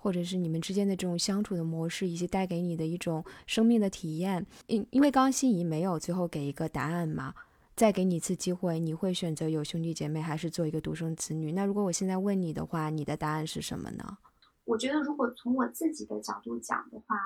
[0.07, 4.47] 或者是你们之间的这种相处的模式，以及带给你的一种生命的体验。
[4.67, 7.33] 因因为刚刚心仪没有最后给一个答案嘛，
[7.75, 11.51] 再给你一次机会，你会选择有兄弟姐妹，还是做一个独生子女？
[11.51, 14.17] 那如果我现在问你的话，你的答案是什么呢？
[14.63, 17.17] 我觉得，如果从我自己的角度讲的话。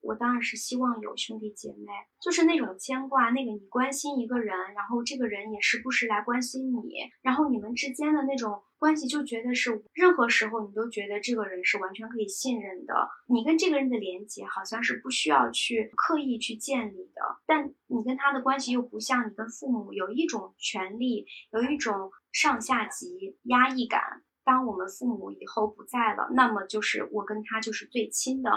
[0.00, 13.08] 我当然是希望有兄弟姐妹，就是那种牵挂，那个你关心一个人，然后这个人也时不时来关心你，然后你们之间的那种关系，就觉得是任何时候你都觉得这个人是完全可以信任的。
[13.26, 24.00] 你跟这个人的连接好像是不需要去刻意去建立的，但你跟他的关系又不像你跟父母有一种权利，有一种上下级压抑感。
[24.42, 28.50] 当我们父母以后不在了，那么就是我跟他就是最亲的。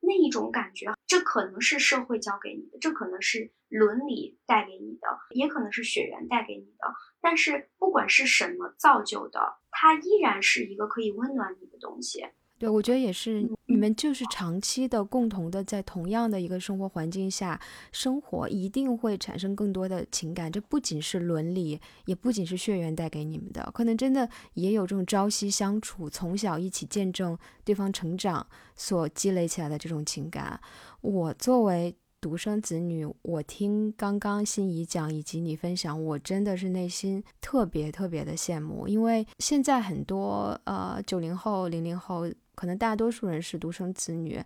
[0.00, 6.94] 那一种感觉，这可能是社会教给你的，这可能是伦理带给你的，也可能是血缘带给你的。
[7.20, 12.26] 但是不管是什么造就的，它依然是一个可以温暖你的东西。
[12.60, 17.58] 对，我觉得也是，你们就是长期的、共同的在同样的一个生活环境下
[17.90, 20.52] 生活，一定会产生更多的情感。
[20.52, 28.46] 这不仅是伦理，也不仅是血缘带给你们的，可能真的也有这种朝夕相处、从小一起见证对方成长
[28.76, 30.60] 所积累起来的这种情感。
[31.00, 42.30] 我作为独生子女，我听刚刚心怡讲以及你分享，我真的是内心特别特别的羡慕，因为现在很多呃九零后、零零后，
[42.60, 44.38] 可能大多数人是独生子女，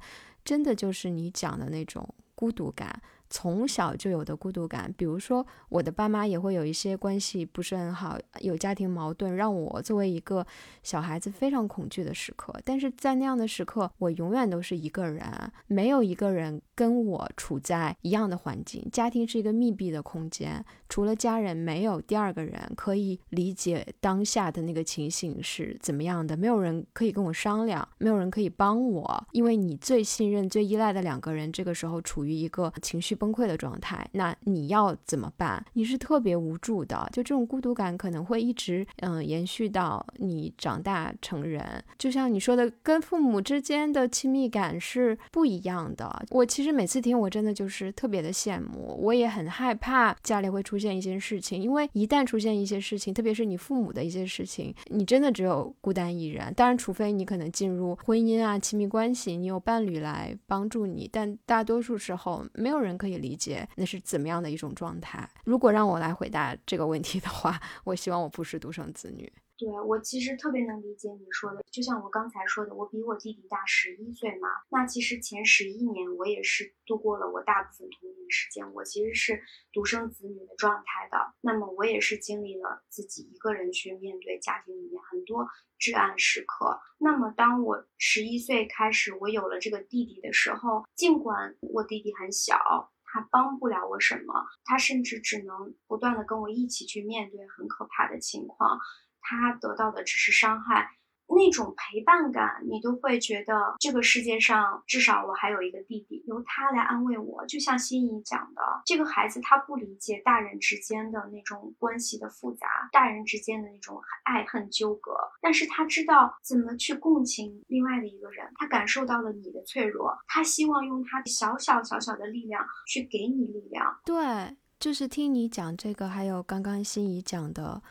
[0.44, 3.02] 真的就是你讲的那种孤独感。
[3.28, 10.46] 从小就有的孤独感，比如说我的爸妈也会有一些关系不是很好，有家庭矛盾，让我作为一个
[10.84, 12.54] 小孩子非常恐惧的时刻。
[12.64, 15.24] 但是在那样的时刻，我永远都是一个人，
[15.66, 18.88] 没有一个人跟我处在一样的环境。
[18.92, 20.64] 家庭是一个密闭的空间，
[20.94, 33.12] 除了家人，没有第二个人可以理解当下的那个情形是怎么样的，没有人可以跟我商量，没有人可以帮我，因为你最信任、最依赖的两个人，这个时候处于一个情绪。
[33.12, 35.64] 崩溃的状态，那你要怎么办？
[35.72, 41.82] 你是特别无助的，就这种孤独感可能会一直嗯延续到你长大成人。
[41.98, 46.24] 就像你说的，跟父母之间的亲密感是不一样的。
[46.30, 56.52] 我其实每次听，我真的就是特别的羡慕，我也很害怕家里会出现一些事情，因为一旦出现一些事情，特别是你父母的一些事情，你真的只有孤单一人。
[56.54, 63.14] 当然，除非你可能进入婚姻啊亲密关系，你有伴侣来帮助你，但大多数时候没有人可以。
[63.14, 65.30] 理解那是怎么样的一种状态？
[65.44, 69.32] 如果让我来回答这个问题的话，我希望我不是独生子女。
[69.56, 74.48] 对我其实特别能理解你说的，就像我刚才说的，我比我弟弟大十一岁嘛。
[74.68, 79.40] 那其实前十一年我也是度过了我大部分童年时间，我其实是
[79.72, 81.34] 独生子女的状态的。
[81.40, 85.46] 那么我也是经历了自己一个人去面对家庭里面很多
[85.78, 86.80] 至暗时刻。
[86.98, 92.90] 那么当我十一岁开始，我有了这个弟弟的时候，尽管我弟弟很小。
[93.06, 94.34] 他帮不了我什么，
[94.64, 98.76] 他甚至只能不断的跟我一起去面对很可怕的情况，
[99.24, 100.90] 他得到的只是伤害。
[101.26, 107.44] 那种陪伴感，你都会觉得这个世界上至少我还有一个弟弟，由他来安慰我。
[107.46, 123.98] 就像心怡讲的，这个孩子他不理解大人之间的那种关系的复杂，大人之间的那种爱恨纠葛，但是他知道怎么去共情另外的一个人，他感受到了你的脆弱，他希望用他小小小小的力量去给你力量。
[124.04, 127.82] 对，就是听你讲这个，还有刚刚心怡讲的。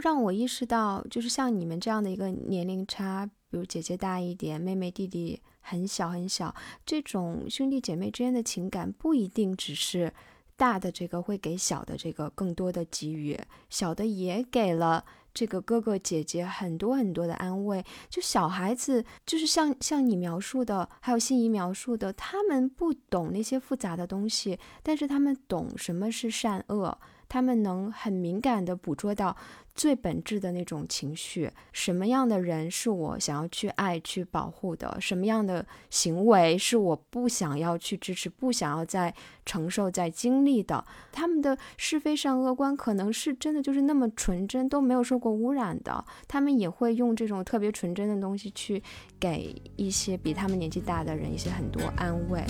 [0.00, 10.12] 让我意识到，就是像你们这样的一个年龄差，比如姐姐大一点，妹妹弟弟很小很小，这种兄弟姐妹之间的情感不一定只是
[10.56, 13.38] 大的这个会给小的这个更多的给予，
[13.68, 17.84] 小的也给了这个哥哥姐姐很多很多的安慰。
[18.08, 26.98] 就小孩子，就是像像你描述的，还有心仪描述的，他们不懂那些复杂的东西，但是他们懂什么是善恶。
[27.28, 29.34] 他们能很敏感地捕捉到
[29.74, 34.96] 最本质的那种情绪，什么样的人是我想要去爱、去保护的？
[35.00, 39.14] 什么样的行为是我不想要去支持、不想要再
[39.46, 40.84] 承受、再经历的？
[41.10, 46.04] 他们的是非善恶观可能是真的就是那么纯真，都没有受过污染的。
[46.28, 48.82] 他们也会用这种特别纯真的东西去
[49.18, 52.44] 给一些比他们年纪大的人一些很多安慰。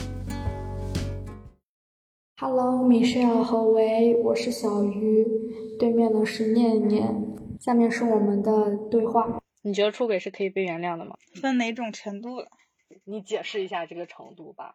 [2.37, 5.25] Hello，Michelle 和维，我是小鱼，
[5.79, 7.07] 对面的是念念，
[7.61, 9.41] 下面是我们的对话。
[9.63, 11.17] 你觉得出轨是可以被原谅的吗？
[11.41, 12.49] 分哪种程度了？
[13.05, 14.75] 你解释一下这个程度吧。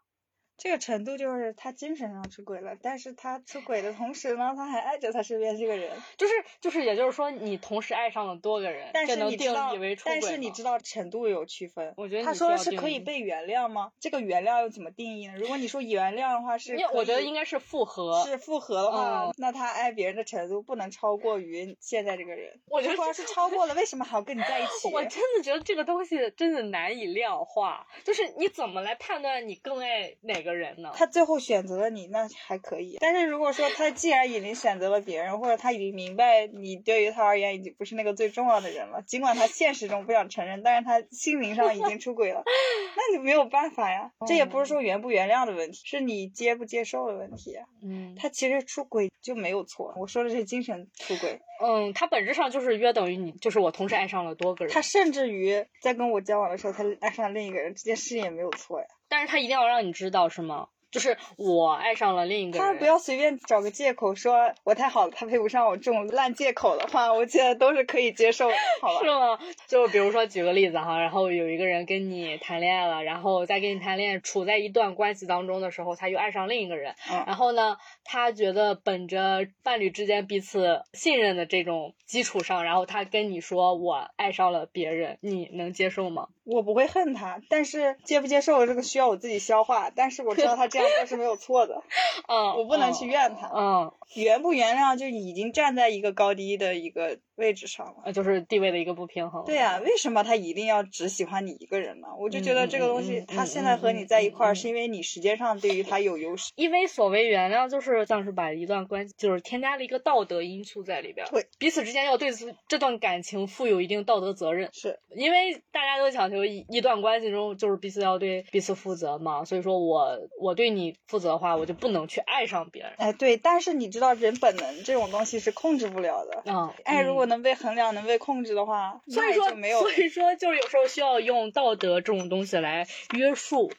[0.57, 11.93] 这个程度就是他精神上出轨了，但是他出轨的同时呢，他还爱着他身边这个人，就是就是，也就是说，你同时爱上了多个人，但是你知道，但是你知道程度有区分。
[11.97, 13.91] 我觉得他说的是可以被原谅吗？
[13.99, 15.33] 这个原谅又怎么定义呢？
[15.37, 18.23] 如果你说原谅的话是，我觉得应该是复合。
[18.25, 22.59] 是复合的话，那他爱别人的程度不能超过于现在这个人。
[22.67, 24.89] 我觉得要是超过了，为什么还要跟你在一起？
[24.91, 30.91] 我真的觉得这个东西真的难以量化，就是你怎么来判断你更爱哪个人呢？
[30.93, 32.97] 他最后选择了你，那还可以。
[32.99, 42.43] 但是如果说他既然已经选择了别人，或者他已经明白你对于他而言已经不是那个最重要的人了，尽管他现实中不想承认，但是他心灵上已经出轨了，
[42.95, 44.11] 那你没有办法呀。
[44.27, 47.57] 这也不是说原不原谅的问题，是你接不接受的问题。
[47.83, 49.93] 嗯，他其实出轨就没有错。
[49.97, 51.39] 我说的是精神出轨。
[51.59, 54.73] 嗯，他本质上就是约等于你，就是我同时爱上了多个人。
[54.73, 58.85] 他甚至于在跟我交往的时候，他爱上了另一个人，这件事也没有错呀。
[59.09, 60.67] 但是他一定要让你知道，是吗？
[60.89, 68.99] 就是我爱上了另一个人，他不要随便找个借口说我太好了，他配不上我这种烂借口的话，我觉得都是可以接受的，好吧？
[69.03, 69.37] 是吗？
[69.67, 76.95] 就比如说举个例子哈，然后有一个人跟你谈恋爱了，然后在跟你谈恋爱，处在一段关系当中的时候，他又爱上另一个人，
[77.27, 86.29] 然后呢，他觉得本着伴侣之间彼此信任的这种基础上，然后他跟你说我爱上了别人，你能接受吗？
[86.47, 90.79] 我不会恨他，但是接不接受这个需要我自己消化，但是我知道他这。
[90.79, 91.83] 样做是没有错的。
[92.27, 93.51] 嗯，我不能去怨他。
[93.53, 97.95] 嗯，原不原谅就已经站在一个高低的一个位置上了。
[98.05, 99.43] 呃，就是地位的一个不平衡。
[99.45, 102.07] 对呀，为什么他一定要只喜欢你一个人呢？
[102.19, 106.51] 我就觉得这个东西，他现在和你在一块儿，是因为你时间上对于他有优势。
[106.55, 111.27] 因为所谓原谅，就是像是把一段关系，就是添加了一个道德因素在里边。
[111.29, 114.69] 对，彼此之间要对此这段感情负有一定道德责任。
[114.73, 119.43] 是因为大家都讲求一一段关系中，就是彼此要对彼此负责嘛。
[119.43, 122.93] 所以说我我对你负责的话，我就不能去爱上别人。
[122.97, 126.43] 哎，对，但是你知道，人本能这种东西是控制不了的。
[126.45, 129.81] 嗯，爱如果能被衡量、能被控制的话，所以说没有。
[129.81, 133.71] 所以说，就是有时候需要用道德这种东西来约束。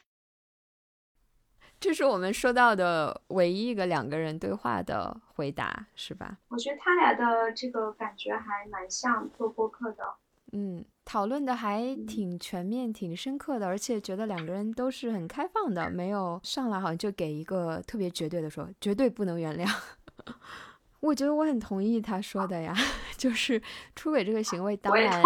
[1.79, 6.37] 这是我们说到的唯一一个两个人对话的回答，是吧？
[6.49, 10.03] 我觉得他俩的这个感觉还蛮像做播客的。
[10.51, 19.67] 嗯，讨论的还挺全面、挺深刻的，而且觉得两个人都是很开放的，没有上来好像就给一个特别绝对的说，绝对不能原谅。
[21.01, 22.75] 我觉得我很同意他说的呀，
[23.17, 23.59] 就是
[23.95, 25.19] 出轨这个行为，当然，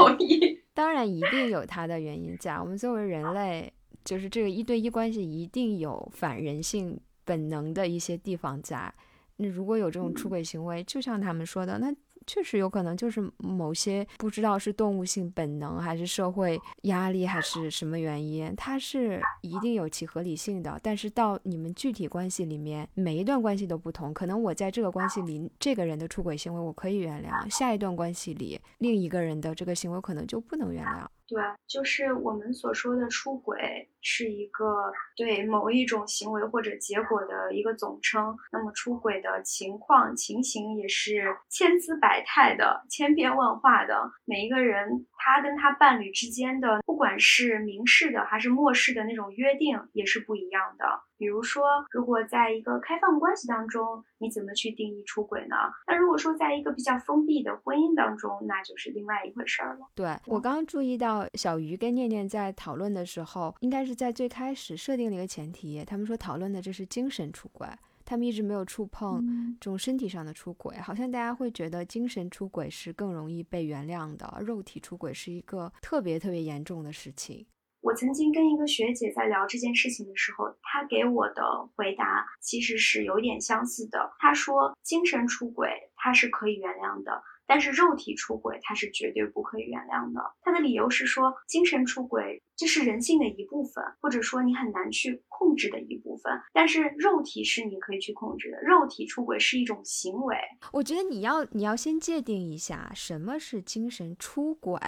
[0.73, 2.53] 当然一定有它的原因在。
[2.53, 3.73] 我们作为人类。
[4.05, 8.93] 就是这个一对一关系一定有反人性本能的一些地方在。
[9.37, 11.89] 那如果有这种出轨行为，就像他们说的，那
[12.25, 20.79] 确实有可能就是某些不知道是动物性本能，还是社会压力，还是什么原因，它是一定有其合理性的。
[20.81, 31.05] 但是到你们具体关系里面，每一段关系都不同，可能我在这个关系里，这个人的出轨行为我可以原谅，下一段关系里另一个人的这个行为可能就不能原谅。
[31.27, 38.37] 对，就是我们所说的出轨是一个对某一种行为或者结果的一个总称。
[38.51, 44.11] 那么出轨的情况、情形也是千姿百态的、千变万化的。
[44.25, 50.85] 每一个人他跟他伴侣之间的，不管是明示的还是漠视的那种约定，也是不一样的。
[51.15, 55.55] 比如说，如果在一个开放关系当中，你怎么去定义出轨呢？
[55.87, 59.87] 那如果说在一个比较封闭的婚姻当中，那就是另外一回事儿了。
[59.95, 67.67] 对我刚刚注意到，小鱼跟念念在讨论的时候，应该是在最开始设定了一个前提，他们说讨论的这是精神出轨，
[68.05, 69.21] 他们一直没有触碰
[69.59, 77.45] 这种身体上的出轨，好像大家会觉得精神出轨是更容易被原谅的，肉体出轨是一个特别特别严重的事情。
[77.81, 81.43] 我曾经跟一个学姐在聊这件事情的时候，她给我的
[81.75, 84.09] 回答其实是有点相似的。
[84.19, 87.21] 她说，精神出轨它是可以原谅的。
[87.45, 90.21] 但是肉体出轨，它是绝对不可以原谅的。
[90.41, 96.31] 他的理由是说，精神出轨这是人性的一部分，或者说你很难去控制的一部分。
[96.53, 100.37] 但是肉体是你可以去控制的，肉体出轨是一种行为。
[100.71, 104.79] 我觉得你要你要先界定一下什么是精神出轨，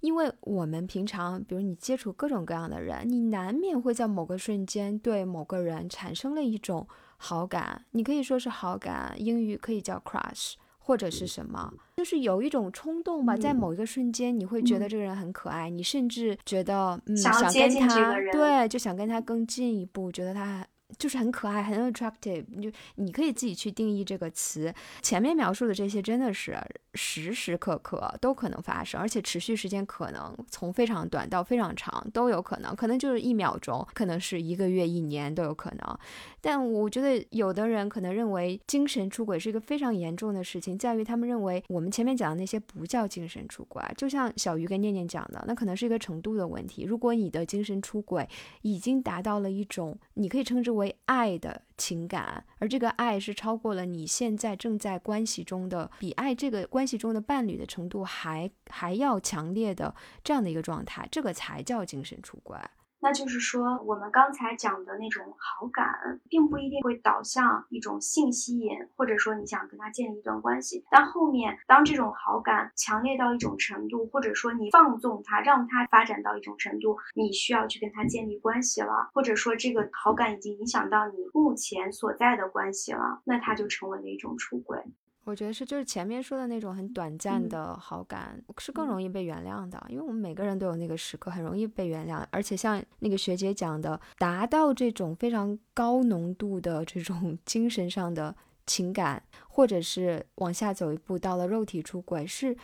[0.00, 10.54] 因为我们平常，比如你接触各种各样的人，你难免会在某个瞬间对某个人产生了一种好感，你可以说是好感，英语可以叫 crush。
[10.90, 20.66] 或者是什么，就是有一种冲动吧，在某一个瞬间，你会觉得这个人很可爱，你甚至觉得嗯想跟他对，就想跟他更进一步，觉得他。
[20.98, 24.72] 就是很可爱，很 attractive，就你可以自己去定义这个词。
[25.02, 26.58] 前面描述的这些真的是
[26.94, 35.98] 时时刻刻都可能发生，而且持续时间可能从非常短到非常长都有可能，可能就是一秒钟，可能是一个月、一年都有可能。
[36.40, 46.82] 但我觉得有的人可能认为精神出轨是一个非常严重的事情，在于他们认为我们前面讲的那些不叫精神出轨，就像小鱼跟念念讲的，那可能是一个程度的问题。
[46.82, 48.28] 如果你的精神出轨
[48.62, 50.79] 已经达到了一种，你可以称之为。
[50.80, 62.58] 为爱的情感，而这个爱是超过了你现在正在关系中的，比爱这个关系中的伴侣的程度还还要强烈的这样的一个状态，这个才叫精神出轨。
[63.02, 70.84] 那就是说，我们刚才讲的那种好感，并不一定会导向一种性吸引，或者说你想跟他建立一段关系。
[70.90, 84.78] 但后面，当这种好感强烈到一种程度，或者说你放纵他，让他发展到一种程度，你需要去跟他建立关系了，或者说这个好感已经影响到你目前所在的关系了，那他就成为了一种出轨。
[85.24, 92.24] 我觉得是，就是前面说的那种很短暂的好感，是更容易被原谅的，因为我们每个人都有那个时刻，很容易被原谅。
[92.30, 98.34] 而且像那个学姐讲的，达到这种非常高浓度的这种 精神上的
[98.66, 102.56] 情感，或者是往下走一步到了肉体出轨，是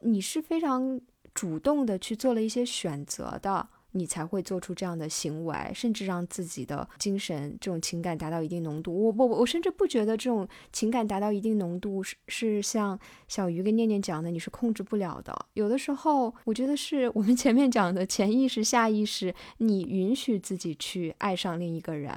[0.00, 1.00] 你是非常
[1.32, 3.68] 主动的去做了一些选择的。
[3.96, 8.92] 你才会做出这样的行为，甚至让自己的精神这种情感达到一定浓度。
[8.92, 15.34] 我我我甚至不觉得这种情感达到一定浓度是是像小鱼跟念念讲的，你是控制不了的。
[15.54, 22.12] 有的时候，我觉得是我们前面讲的潜意识、下意识，你允许自己去爱上另一个人。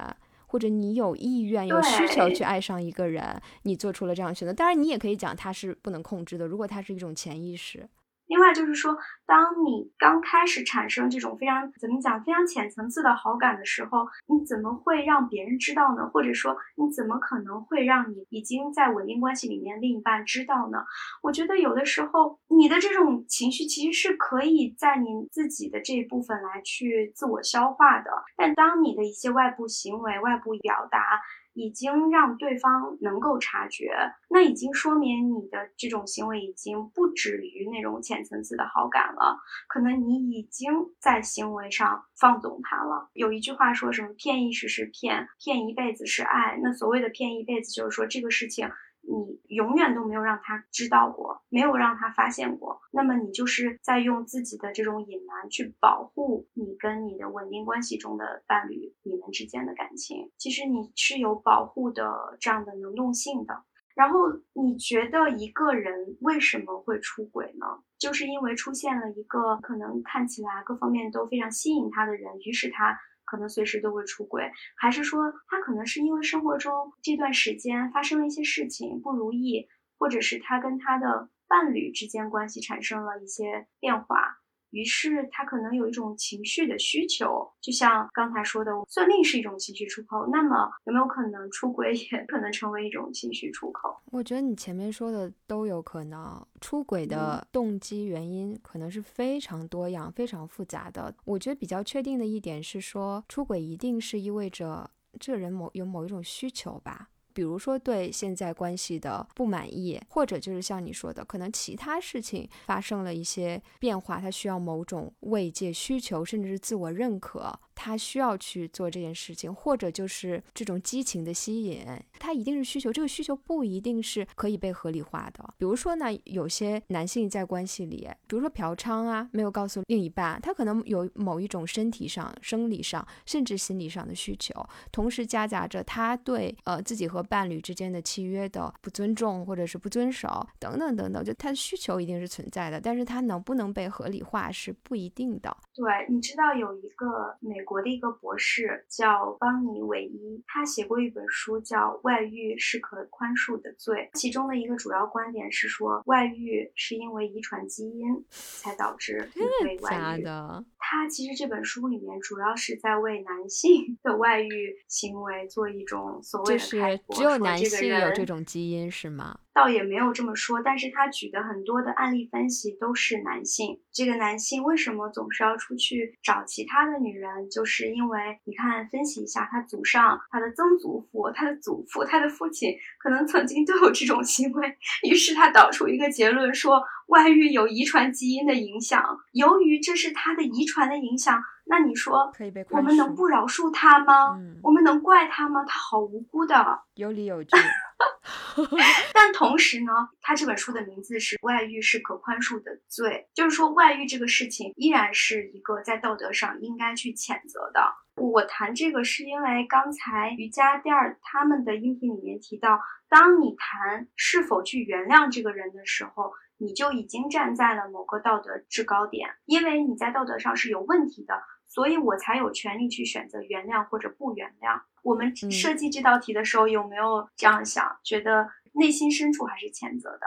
[0.50, 4.54] 或者你有意愿、有需求去爱上一个人，你做出了这样选择。
[4.54, 7.86] 当然，你也可以讲他是不能控制的，如果它是一种潜意识。
[8.28, 16.08] 另外就是说，当你刚开始产生这种非常怎么讲非常浅层次的好感的时候，你怎么会让别人知道呢？
[16.08, 20.84] 或者说，你怎么可能会让你已经在稳定关系里面另一半知道呢？
[21.22, 31.20] 我觉得有的时候，你的这种情绪其实是可以在你自己的这一部分来去自我消化的，但当你的一些外部行为、外部表达。
[31.54, 33.90] 已经让对方能够察觉，
[34.28, 39.38] 那已经说明你的这种行为已经不止于那种浅层次的好感了，
[39.68, 43.10] 可能你已经在行为上放纵他了。
[43.12, 48.70] 有一句话说什么“骗一时是骗，骗一辈子是爱”，那所谓的骗一辈子，就是说这个事情。
[49.10, 63.64] 你永远都没有让他知道过，没有让他发现过，那么你就是在用自己的这种隐瞒去保护你跟你的稳定关系中的伴侣，你们之间的感情，其实你是有保护的这样的能动性的。
[63.94, 64.18] 然后
[64.52, 67.66] 你觉得一个人为什么会出轨呢？
[67.98, 72.96] 就是因为出现了一个可能看起来各方面都非常吸引他的人，于是他。
[73.30, 79.68] 可能随时都会出轨，还是说他可能是因为生活中这段时间发生了一些事情不如意，
[79.98, 84.37] 或者是他跟他的伴侣之间关系产生了一些变化。
[84.70, 90.26] 于是他可能有一种情绪的需求，就像刚才说的，算命是一种情绪出口。
[90.30, 93.96] 那么有没有可能出轨也可能成为一种情绪出口？
[94.12, 96.46] 我觉得你前面说的都有可能。
[96.60, 101.14] 出轨的动机原因可能是非常多样、非常复杂的。
[101.24, 104.90] 我觉得比较确定的一点是说，出轨一定是意味着
[105.20, 107.08] 这个人某有某一种需求吧。
[107.38, 117.56] 比如说对现在关系的不满意，或者就是像你说的，可能其他事情发生了一些变化，他需要某种慰藉需求，甚至是自我认可。
[117.80, 121.86] 他需要去做这件事情，或者就是这种激情的吸引，
[122.18, 122.92] 他一定是需求。
[122.92, 125.54] 这个需求不一定是可以被合理化的。
[125.56, 134.52] 比如说呢，有些男性在关系里，比如说嫖娼啊，没有告诉另一半，他可能有某一种身体上、生理上，甚至心理上的需求，
[134.90, 145.56] 同时夹杂着他对呃自己和伴侣之间的契约的不尊重或者是不遵守等等等等，就他的需求一定是存在的，但是他能不能被合理化是不一定的。
[145.74, 147.64] 对，你知道有一个美。
[147.68, 160.64] 国的一个博士叫邦尼·韦伊，他写过一本书叫《外遇是可宽恕的罪》，其中的一个主要观点是说，外遇是因为遗传基因才导致你被外遇的。
[160.78, 169.38] 他其实这本书里面主要是在为男性的外遇行为做一种所谓的开脱，只有男性有这种基因是吗？
[169.58, 173.80] 倒也没有这么说，但是他举的很多的案例分析都是男性。
[173.92, 177.50] 这个男性为什么总是要出去找其他的女人？
[177.50, 184.76] 就是因为你看，分析一下他祖上、他的曾祖父、他的祖父、他的父亲，可能曾经都有这种行为。
[185.10, 189.02] 于是他导出一个结论说，外遇有遗传基因的影响。
[189.32, 192.32] 由于这是他的遗传的影响，那你说，
[192.70, 194.38] 我们能不饶恕他吗？
[194.62, 195.64] 我们能怪他吗？
[195.66, 196.54] 他好无辜的，
[196.94, 197.56] 有理有据。
[199.12, 207.80] 但同时呢，他这本书的名字是《外遇是可宽恕的罪》，就是说外遇这个事情依然是一个在道德上应该去谴责的。
[208.16, 221.42] 我谈这个是因为刚才瑜伽垫儿他们的音频里面提到，当你谈是否去原谅这个人的时候，你就已经站在了某个道德制高点，因为你在道德上是有问题的。
[221.70, 224.80] 所以我才有权利去选择原谅或者不原谅。
[225.08, 227.82] 我们设计这道题的时候有没有这样想？
[228.04, 230.26] 觉得内心深处还是谴责的？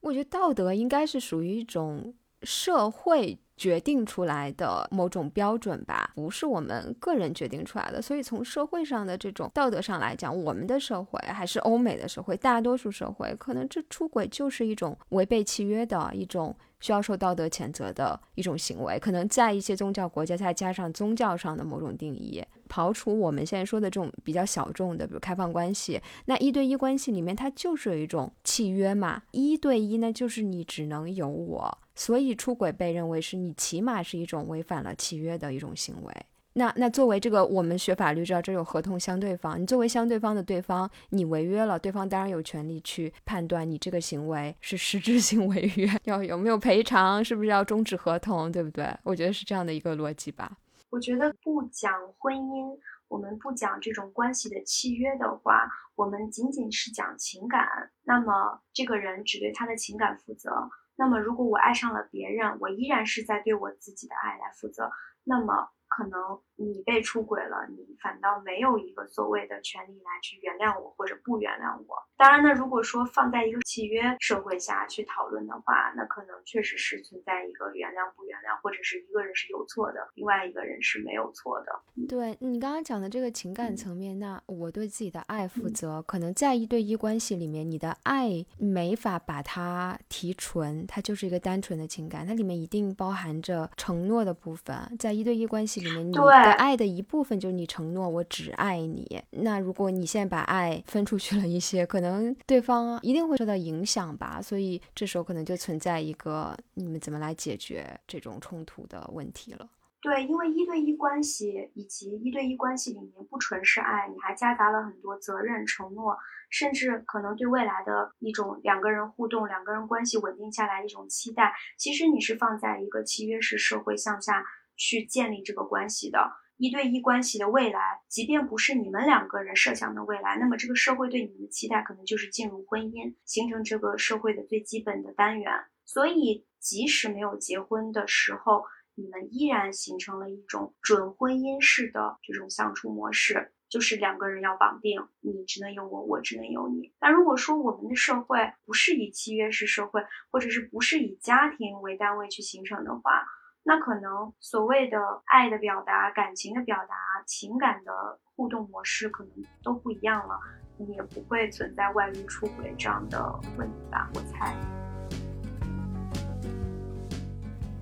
[0.00, 8.00] 我觉得道德应该是属于一种社会决定出来的某种标准吧，不是我们个人决定出来的。
[8.00, 16.56] 所以从社会上的这种道德上来讲，我们的社会还是欧美的社会，大多数社会可能这出轨就是一种违背契约的一种。
[16.80, 22.44] 需要受道德谴责的一种行为，可能在一些宗教国家再加上宗教上的某种定义，
[22.74, 36.12] 刨除我们现在说的这种比较小众的，比如开放关系，那一对一关系里面它就是有一种契约嘛，一对一呢就是你只能有我，所以出轨被认为是你起码是一种违反了契约的一种行为。
[36.56, 39.60] 那那作为这个，我们学法律知道，这有合同相对方。
[39.60, 48.88] 你作为相对方的对方，你违约了，对方当然有权利去判断你这个行为是实质性违约， 要有没有赔偿，是不是要终止合同，对不对？
[49.02, 50.58] 我觉得是这样的一个逻辑吧。
[50.94, 52.78] 我觉得不讲婚姻，
[53.08, 57.66] 我们不讲这种关系的契约的话，我们仅仅是讲情感。
[58.04, 60.70] 那么这个人只对他的情感负责。
[60.94, 64.88] 那么如果我爱上了别人，我依然是在对我自己的爱来负责。
[65.24, 65.68] 那么。
[65.96, 71.96] 可能你被出轨了，你反倒没有一个所谓的权利来去原谅我或者不原谅我。
[72.16, 81.72] 当然呢，如果说放在一个契约社会下去讨论的话，那可能确实是存在一个原谅不原谅，或者是一个人是有错的，另外一个人是没有错的。
[82.08, 94.76] 对你刚刚讲的这个情感层面，那我对自己的爱负责，可能在一对一关系里面，你的爱没法把它提纯，它就是一个单纯的情感，它里面一定包含着承诺的部分。
[94.98, 99.22] 在一对一关系里面，你的爱的一部分就是你承诺我只爱你。
[99.30, 104.40] 那如果你现在把爱分出去了一些，可能对方 一定会受到影响吧。
[104.42, 109.68] 所以这时候可能就存在一个你们怎么来解决这种冲突的问题了。
[110.00, 116.14] 对，因为一对一关系以及一对一关系里面不纯是爱，你还夹杂了很多责任、承诺，
[116.50, 121.54] 甚至可能对未来的一种两个人互动、两个人关系稳定下来一种期待。
[121.78, 124.44] 其实你是放在一个契约式社会向下
[124.76, 126.32] 去建立这个关系的。
[126.56, 135.52] 一对一关系的未来，即便不是你们两个人设想的未来，那么这个社会对你们的期待可能就是进入婚姻，形成这个社会的最基本的单元。
[135.84, 138.62] 所以，即使没有结婚的时候，
[138.94, 146.94] 你们依然形成了一种准婚姻式的这种相处模式，就是两个人要绑定，你只能有我，我只能有你。
[147.00, 150.00] 那如果说我们的社会不是以契约式社会，
[150.30, 153.26] 或者是不是以家庭为单位去形成的话，
[153.66, 156.94] 那可能所谓的爱的表达、感情的表达、
[157.26, 160.38] 情感的互动模式可能都不一样了，
[160.76, 164.10] 你也不会存在外遇、出轨这样的问题吧？
[164.14, 164.54] 我猜。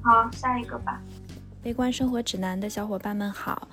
[0.04, 1.02] 好，下一个吧。
[1.60, 3.66] 悲观生活指南的小伙伴们好，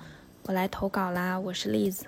[0.46, 1.38] 我来投稿啦。
[1.38, 2.06] 我是栗子。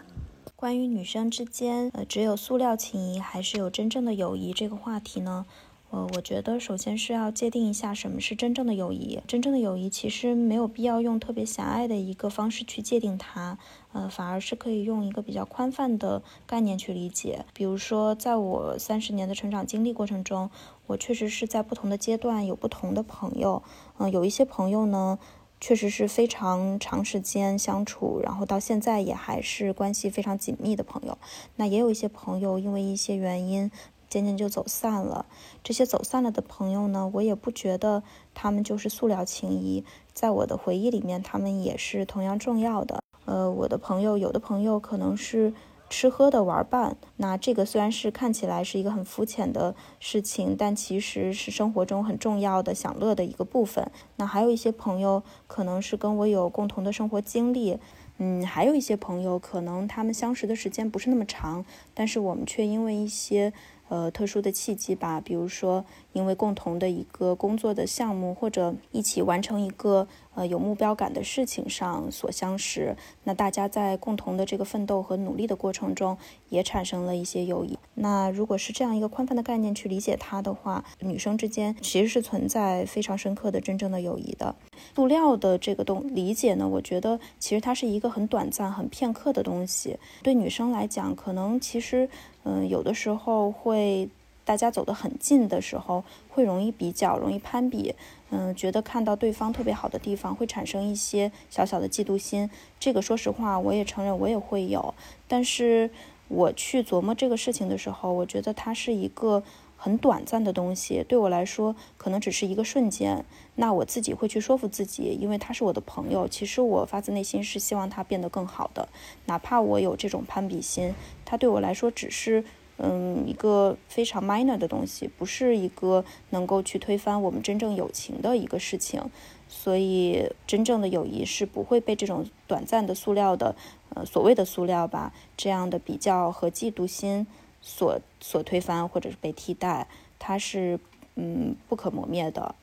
[0.56, 5.46] 关于女生之间，呃，只有塑料情谊还是有真正的友谊这个话题呢？
[5.92, 9.20] 呃，我觉得首先是要界定一下什么是真正的友谊。
[9.26, 13.58] 真正的友谊其实没有必要用特别狭隘的一个方式去界定它，
[13.92, 17.44] 呃，反而是可以用一个比较宽泛的概念去理解。
[17.52, 20.50] 比如说，在我三十年的成长经历过程中，
[20.86, 23.62] 我确实是在不同的阶段有不同的朋友。
[23.98, 25.18] 嗯，有一些朋友呢，
[25.60, 31.18] 确实是非常长时间相处，然后到现在也还是关系非常紧密的朋友。
[31.56, 33.70] 那也有一些朋友因为一些原因。
[34.12, 35.24] 渐渐就走散了。
[35.64, 38.02] 这些走散了的朋友呢，我也不觉得
[38.34, 43.00] 他们就是塑料情谊，在我的回忆里面，他们也是同样重要的。
[43.24, 45.54] 呃，我的朋友，有的朋友可能是
[45.88, 53.90] 吃喝的玩伴，那这个虽然是看起来是一个很肤浅的事情，但其实是生活中很重要的享乐的一个部分。
[54.16, 57.78] 那还有一些朋友，可能是跟我有共同的生活经历，
[58.18, 63.52] 嗯，还有一些朋友，可能他们相识的时间不是那么长，但是我们却因为一些。
[63.88, 72.96] 呃，特殊的契机吧，比如说因为共同的一个工作的项目，或者一起完成一个呃有目标感的事情上所相识。
[73.24, 76.16] 那大家在共同的这个奋斗和努力的过程中，
[76.48, 77.78] 也产生了一些友谊。
[77.94, 84.54] 那如果是这样一个宽泛的概念去理解它的话，女生之间其实是存在非常深刻的真正的友谊的。
[84.94, 89.98] 塑料的这个东理解呢，我觉得其实它是一个很短暂、很片刻的东西。
[90.22, 92.08] 对女生来讲，可能其实。
[92.44, 94.08] 嗯，有的时候会，
[94.44, 97.94] 大家走得很近的时候，会容易比较，容易攀比。
[98.30, 102.50] 嗯，觉得看到对方特别好的地方，会产生一些小小的嫉妒心。
[102.80, 104.94] 这个说实话，我也承认我也会有。
[105.28, 105.90] 但是
[106.28, 109.42] 我去琢磨这个事情的时候，我觉得它是一个
[109.76, 113.24] 很短暂的东西，对我来说可能只是一个瞬间。
[113.56, 116.26] 那我自己会去说服自己，因为他是我的朋友。
[116.26, 118.88] 其实我发自内心是希望他变得更好的，
[119.26, 120.94] 哪怕我有这种攀比心。
[121.26, 122.42] 他对我来说只是，
[122.84, 129.08] 嗯，一个非常 minor 的东西，不是一个能够去推翻我们真正友情的一个事情。
[129.48, 133.54] 所以，真正的友谊是不会被这种短暂的塑料的，
[133.94, 137.26] 呃，所谓的塑料吧，这样的比较和嫉妒心
[137.60, 139.86] 所所推翻或者是被替代。
[140.18, 140.80] 它是，
[141.14, 142.54] 嗯，不可磨灭的。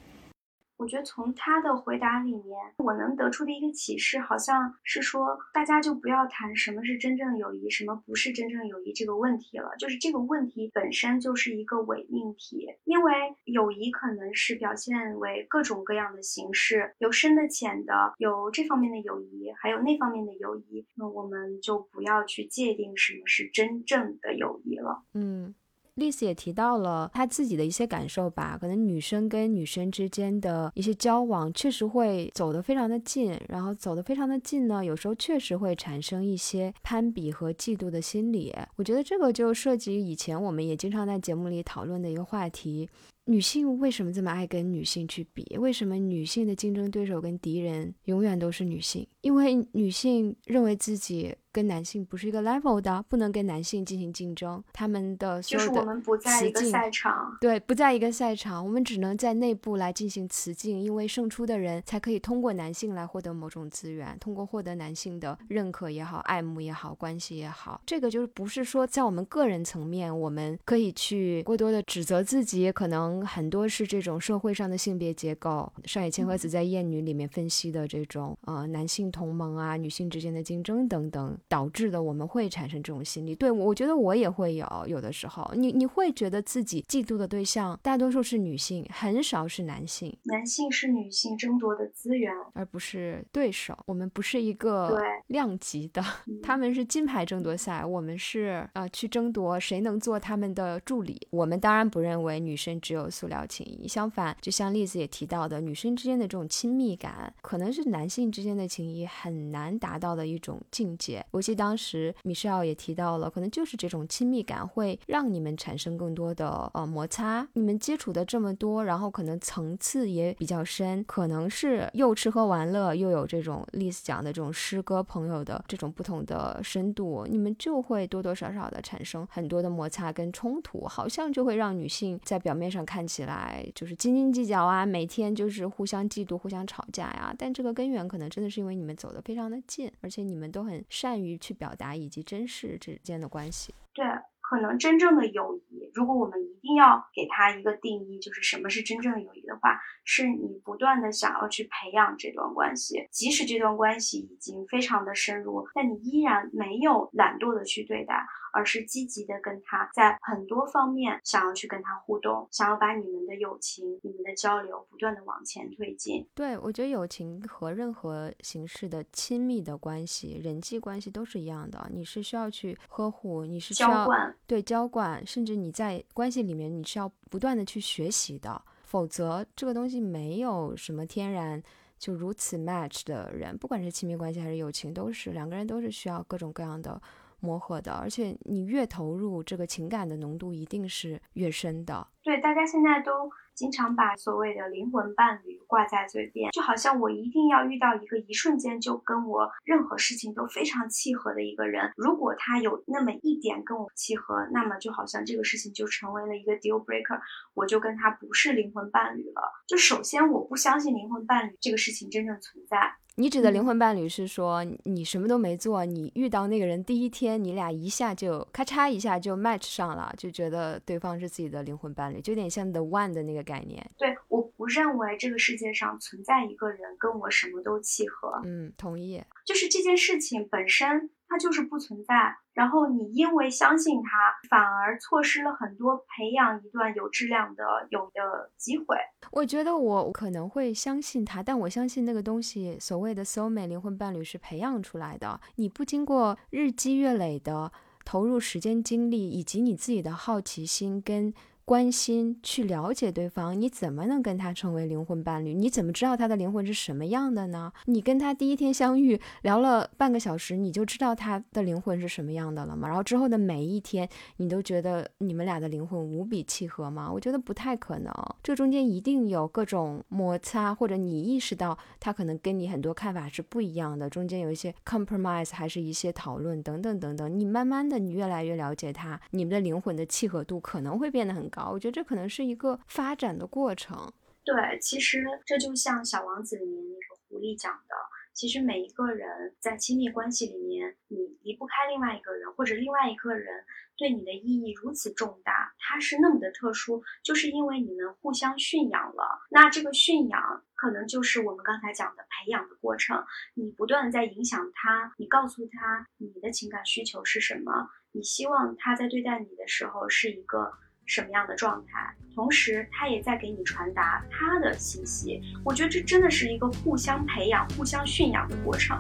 [0.80, 9.76] 我觉得从他的回答里面，我能得出的一个启示，好像是说，大家就不要谈什么是真正友谊，什么不是真正友谊这个问题了。
[9.78, 13.12] 就是这个问题本身就是一个伪命题，因为
[13.44, 20.88] 友谊可能是表现为各种各样的形式，有深的、浅的，有这方面的友谊，还有那方面的友谊。
[20.96, 25.04] 那我们就不要去界定什么是真正的友谊了。
[25.14, 25.54] 嗯。
[26.00, 38.56] 丽丝也提到了她自己的一些感受吧，可能女生跟女生之间的一些交往确实会走得非常的近，然后走得非常的近呢，有时候确实会产生一些攀比和嫉妒的心理。
[38.78, 42.90] 我觉得这个就涉及以前我们也经常在节目里讨论的一个话题。
[43.26, 45.46] 女性为什么这么爱跟女性去比？
[45.60, 49.06] 为什么女性的竞争对手跟敌人永远都是女性？
[49.22, 51.36] 因为女性认为自己。
[51.60, 54.64] 跟男性不是一个 level 的，不能跟男性进行竞争。
[54.72, 67.82] 他们的就是我们不在一个赛场，对，不在一个赛场，我们只能在内部来进行雌竞，因为胜出的人才可以通过男性来获得某种资源，通过获得男性的认可也好、爱慕也好、关系也好。
[67.86, 75.70] 这个就是不是说在我们个人层面，我们可以去过多的指责自己，可能很多是这种社会上的性别结构。
[75.84, 81.38] 上野千鹤子在《厌女》里面分析的这种呃男性同盟啊、女性之间的竞争等等。
[81.50, 93.76] 导致的我们会产生这种心理，对我觉得我也会有，有的时候你你会觉得自己嫉妒的对象大多数是女性，很少是男性，男性是女性争夺的资源，而不是对手。
[93.88, 96.04] 我们不是一个 量级的，
[96.44, 101.28] 他们是金牌争夺赛，我们是呃去争夺谁能做他们的助理。
[101.32, 111.26] 我们当然不认为女生只有塑料情谊，相反，就像例子也提到的，女生之间的这种亲密感，可能是男性之间的情谊很难达到的一种境界。
[111.32, 117.48] 我记得当时米歇尔也提到了，可能就是这种亲密感会让你们产生更多的呃摩擦。
[117.54, 137.34] 你们接触的这么多，然后可能层次也比较深，可能是又吃喝玩乐，又有这种丽丝讲的这种诗歌朋友的这种不同的深度，你们就会多多少少的产生很多的摩擦跟冲突，好像就会让女性在表面上看起来就是斤斤计较啊，每天就是互相嫉妒、互相吵架呀。
[137.38, 141.29] 但这个根源可能真的是因为你们走得非常的近，而且你们都很善于。
[141.38, 143.74] 去表达以及真实之间的关系。
[143.94, 144.06] 对，
[144.42, 158.26] 可能真正的友谊谊，如果我们一定要给他一个定义，就是什么是真正的友谊的话，是你不断的想要去培养这段关系，即使这段关系已经非常的深入，但你依然没有懒惰的去对待。
[158.52, 166.28] 而是积极的跟他在很多方面想要去跟他互动，想要把你们的友情、你们的交流不断的往前推进。
[166.34, 174.08] 对我觉得友情和任何形式的亲密的关系、人际关系都是一样的，你是需要去呵护，你是需要
[174.48, 181.64] 对浇灌，甚至你在关系里面你是要不断的去学习的，否则这个东西没有什么天然
[181.98, 187.02] 就如此 match 的人，不管是亲密关系还是友情，都是两个人都是需要各种各样的。
[187.42, 192.06] 磨合的，而且你越投入，这个情感的浓度一定是越深的。
[192.22, 193.32] 对，大家现在都。
[193.60, 201.92] 经常把所谓的灵魂伴侣挂在嘴边，就好像我一定要遇到一个一瞬间就跟我任何事情都非常契合的一个人。
[201.98, 207.20] 如果他有那么一点跟我契合，那么就好像这个事情就成为了一个 deal breaker，
[207.54, 209.42] 我就跟他不是灵魂伴侣了。
[209.68, 212.96] 就首先我不相信灵魂伴侣这个事情真正存在。
[213.20, 223.40] 你指的灵魂伴侣是说你什么都没做，你遇到那个人第一天，你俩一下就咔嚓一下就 match 上了，就觉得对方是自己的灵魂伴侣，就有点像 the one 的那个。
[223.50, 228.40] 概念对，我不认为这个世界上存在一个人跟我什么都契合。
[228.44, 229.20] 嗯，同意。
[229.44, 238.98] 就是这件事情本身它就是不存在，然后你因为相信它，反而错失了很多培养一段有质量的有的机会。
[239.32, 245.40] 我觉得我可能会相信他，但我相信那个东西，所谓的 soul mate 灵魂伴侣是培养出来的。
[245.56, 247.72] 你不经过日积月累的
[248.04, 251.34] 投入时间精力，以及你自己的好奇心跟。
[251.70, 255.54] 关心去了解对方，你怎么能跟他成为灵魂伴侣？
[255.54, 257.72] 你怎么知道他的灵魂是什么样的呢？
[257.86, 262.88] 你跟他第一天相遇聊了半个小时，你就知道他的灵魂是什么样的了吗？
[262.88, 267.08] 然后之后的每一天，你都觉得你们俩的灵魂无比契合吗？
[267.14, 268.12] 我觉得不太可能，
[268.42, 277.40] 这中间一定有各种摩擦，或者你意识到他可能跟你很多看法是不一样的，中间有一些 compromise，还是一些讨论等等等等。
[277.40, 281.59] 你慢慢的，你越来越了解他，你们的灵魂的契合度可能会变得很高。
[281.72, 284.12] 我觉得这可能是一个发展的过程。
[284.44, 287.96] 对，其实这就像《小王子》里面那个狐狸讲的，
[288.34, 293.64] 其实每一个人在亲密关系里面，你离不开另外一个人，或者另外一个人
[293.96, 299.46] 对你的意义如此重大，他是那么的特殊，就是因为你们互相驯养了。
[299.52, 310.74] 那这个驯养可能就是我们刚才讲的培养的过程，你不断在影响他，你告诉他你的情感需求是什么，你希望他在对待你的时候是一个。
[311.10, 312.14] 什么样的状态？
[312.36, 315.42] 同时，他也在给你传达他的信息。
[315.64, 318.96] 我觉得这真的是一个互相培养、互相驯养的过程。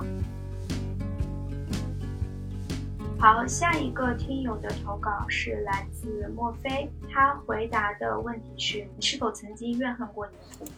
[3.19, 10.71] 好，下一个听友的投稿是来自墨菲，他回答的问题是：你是否曾经怨恨过你的父母？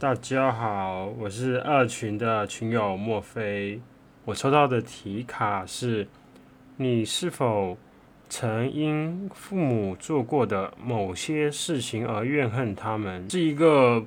[0.00, 3.80] 大家好，我是二群的群友墨菲。
[4.24, 6.08] 我抽到的题卡是：
[6.76, 7.78] 你是否
[8.28, 13.28] 曾因父母做过的某些事情而怨恨他们？
[13.30, 14.04] 是一个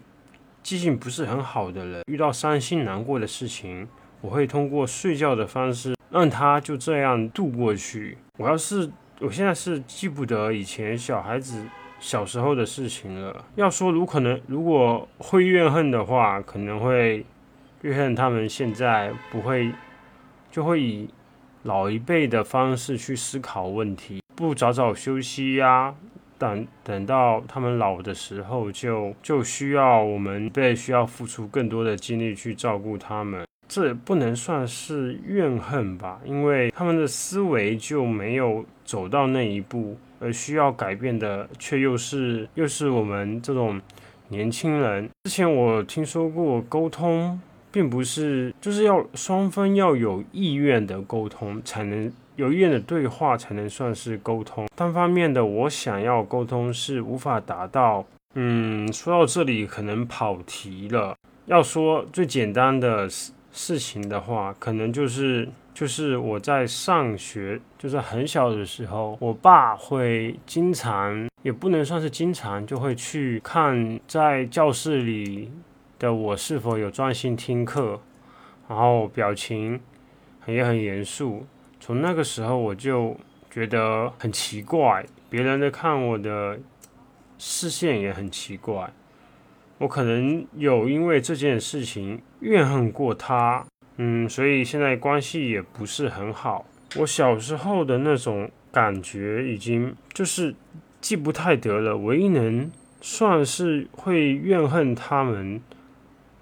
[0.61, 3.87] 记性不是很好的人，遇到伤心难过的事情，
[4.21, 8.17] 我会通过睡觉的方式让他就这样度过去。
[8.37, 8.89] 我要是
[9.19, 11.63] 我现在是记不得以前小孩子。
[12.01, 13.43] 小时候的事情了。
[13.55, 17.25] 要说如可能，如果会怨恨的话，可能会
[17.81, 19.69] 怨恨他们现在不会，
[20.49, 21.09] 就会以
[21.63, 25.95] 老一辈的方式去思考问题，不早早休息呀？
[26.37, 33.45] 等等到他们老的时候，就就需要我们被需要付出更多的精力去照顾他们。
[33.67, 36.19] 这不能算是怨恨吧？
[36.25, 39.97] 因为他们的思维就没有走到那一步。
[40.21, 43.79] 而需要改变的，却又是又是我们这种
[44.27, 45.09] 年轻人。
[45.23, 47.39] 之前我听说过，沟通
[47.71, 54.67] 并不是就是要双方要有意愿的沟通，才能有意愿的对话才能算是沟通。
[54.75, 58.05] 单方面的我想要沟通是无法达到。
[58.35, 61.15] 嗯，说到这里可能跑题了。
[61.45, 65.47] 要说最简单的事事情的话，可能就是。
[65.71, 75.49] 就是我在上学，就是很小的时候，我爸会经常，也不能算是经常，就会去看在教室里
[75.99, 77.99] 的我是否有专心听课，
[78.69, 79.79] 然后表情
[80.47, 81.45] 也很严肃。
[81.81, 83.15] 从那个时候我就
[83.51, 86.57] 觉得很奇怪，别人在看我的
[87.37, 88.91] 视线也很奇怪。
[89.79, 93.65] 我可能有因为这件事情怨恨过他。
[93.97, 96.65] 嗯，所以现在关系也不是很好。
[96.95, 100.55] 我小时候的那种感觉已经就是
[101.01, 101.97] 记不太得了。
[101.97, 102.71] 唯一能
[103.01, 105.61] 算是会怨恨他们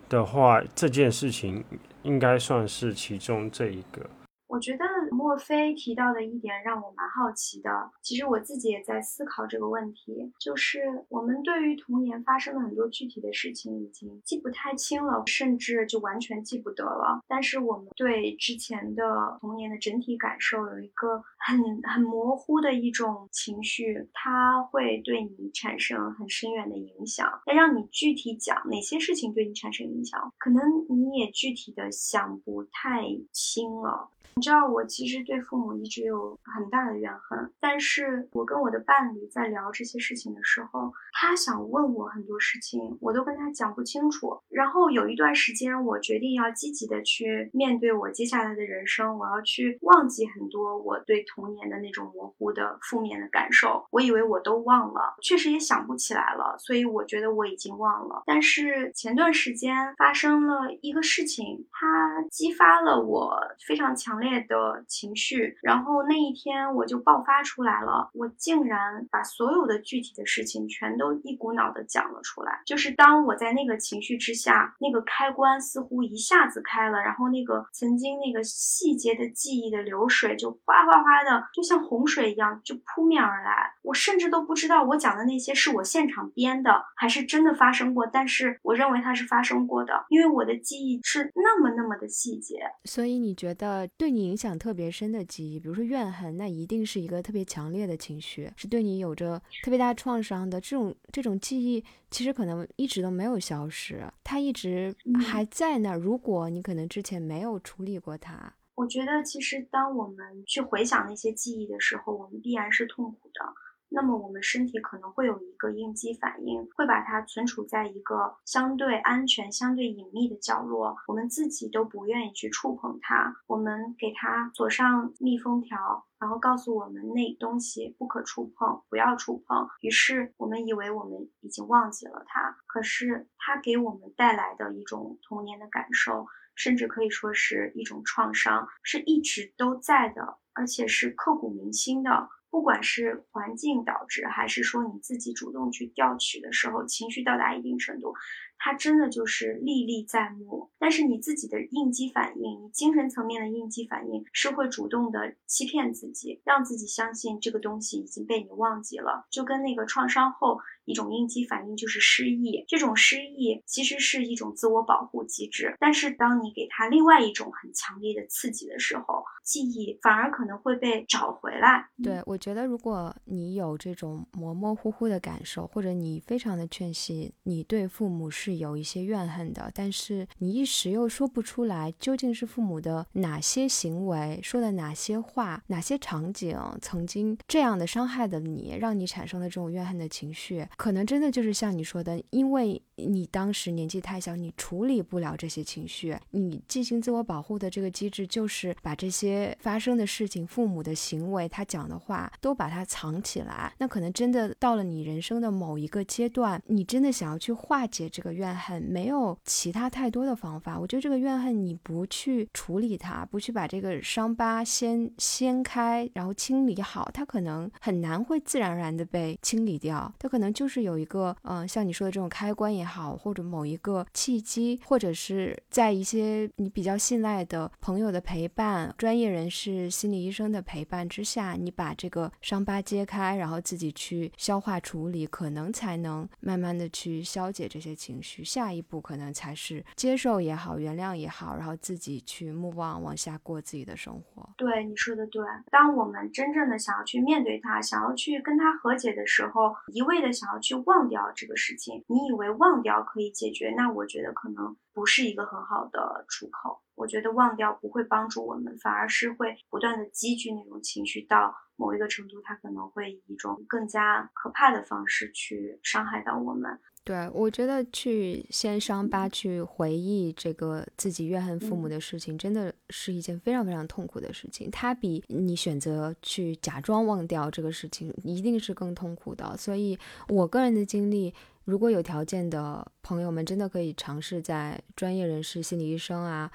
[0.10, 1.64] 的话，这件事情
[2.04, 4.10] 应该算是其中这一个。
[4.48, 17.22] 我觉得墨菲提到的一点让我蛮好奇的，其实我自己也在思考这个问题，就是我们对于童年发生的很多具体的事情已经记不太清了，甚至就完全记不得了。
[17.28, 27.42] 但是我们对之前的童年的整体感受有一个很很模糊的一种情绪，它会对你产生很深远的影响。
[27.46, 34.10] 那让你具体讲哪些事情对你产生影响，可能你也具体的想不太清了。
[34.38, 44.40] 你知道我其实对父母一直有很大的怨恨，但是我跟我的伴侣在聊这些事情的时候，他想问我很多事情，我都跟他讲不清楚。
[44.48, 53.88] 然后有一段时间，我决定要积极的去面对我接下来的人生，我要去忘记很多我对童年的那种模糊的负面的感受。
[53.90, 58.22] 我以为我都忘了，确实也想不起来了，所以我觉得我已经忘了。
[58.28, 63.36] 但是前段时间发生了一个事情，它激发了我
[63.68, 64.27] 非常强烈。
[64.30, 72.62] 烈的情绪，然后那一天我就爆发出来了，我竟然把所有的具体的事情全都一股脑的讲了出来。
[72.66, 83.72] 就是当我在那个情绪之下，那个开关似乎一下子开了，然后那个曾经那个细节的记忆的流水就哗哗哗的，就像洪水一样就扑面而来。
[83.82, 88.06] 我甚至都不知道我讲的那些是我现场编的，还是真的发生过。
[88.06, 92.60] 但是我认为它是发生过的，因为我的记忆是那么那么的细节。
[92.84, 94.17] 所以你觉得对你？
[94.18, 100.60] 影响特别深的记忆，比如说怨恨，那一定是一个特别强烈的情绪，是对你有着特别大创伤的。
[100.60, 105.98] 这种这种记忆其实可能一直都没有消失，它一直还在那儿。
[105.98, 113.54] 如果你可能之前没有处理过它，我觉得其实当我们去回想那些记忆的时候，我们必然是痛苦的。
[113.90, 123.36] 那么我们身体可能会有一个应激反应，会把它存储在一个相对安全、相对隐秘的角落，我们自己都不愿意去触碰它。
[123.48, 129.68] 我们给它锁上密封条，然后告诉我们那东西不可触碰，不要触碰。
[129.82, 142.30] 于是我们以为我们已经忘记了它，可是它给我们带来的一种童年的感受，甚至可以说是一种创伤，是一直都在的，而且是刻骨铭心的。
[142.50, 148.14] 不管是环境导致，还是说你自己主动去调取的时候，情绪到达一定程度，
[148.58, 150.72] 它真的就是历历在目。
[150.80, 160.60] 但是你自己的应激反应，你精神层面的应激反应是会主动的欺骗自己，让自己相信这个东西已经被你忘记了，就跟那个创伤后。
[160.88, 165.76] 一种应激反应就是失忆，这种失忆其实是一种自我保护机制。
[165.80, 171.90] 但是当你给他另外一种很强烈的刺激的时候，记忆反而可能会被找回来。
[172.02, 190.66] 对，我觉得如果你有这种模模糊糊的感受，或者你非常的确信你对父母是有一些怨恨的，但是你一时又说不出来，究竟是父母的哪些行为、说的哪些话、哪些场景曾经这样的伤害的你，让你产生了这种怨恨的情绪。
[190.78, 203.74] 可能真的就是像你说的，因为你当时年纪太小，你处理不了这些情绪，你进行自我保护的这个机制就是把这些发生的事情、父母的行为、他讲的话都把它藏起来。
[203.80, 210.80] 那可能真的到了你人生的某一个阶段，你真的想要去化解这个怨恨，没有其他太多的方法。
[210.80, 220.14] 我觉得这个怨恨你不去处理它，不去把这个伤疤先掀开，然后清理好，它可能很难会自然而然的被清理掉。
[220.20, 220.68] 它可能就。
[220.68, 238.44] 是有一个，嗯，像你说的这种开关也好，或者某一个契机，或者是在一些你比较信赖的朋友的陪伴、专业人士、心理医生的陪伴之下，你把这个伤疤揭开，然后自己去消化处理，可能才能慢慢的去消解这些情绪。
[238.44, 244.50] 下一步可能才是接受也好，原谅也好，然后自己去目望往下过自己的生活。
[244.58, 245.44] 对，你说的对。
[245.72, 250.58] 当我们真正的想要去面对他，想要去跟他和解的时候，一味的想要。
[250.68, 253.74] 去忘掉这个事情，你以为忘掉可以解决？
[253.76, 256.82] 那我觉得可能不是一个很好的出口。
[256.96, 266.80] 我觉得忘掉不会帮助我们，反而是会不断的积聚那种情绪，到某一个程度，它可能会以一种更加可怕的方式去伤害到我们。
[267.04, 274.70] 对，我觉得去先伤疤，去回忆这个自己怨恨父母的事情，真的是一件非常非常痛苦的事情。
[274.72, 279.56] 它比你选择去假装忘掉这个事情，一定是更痛苦的。
[279.56, 279.98] 所以，
[280.28, 281.34] 我个人的经历，
[281.68, 286.50] 如果有条件的朋友们，真的可以尝试在专业人士、心理医生啊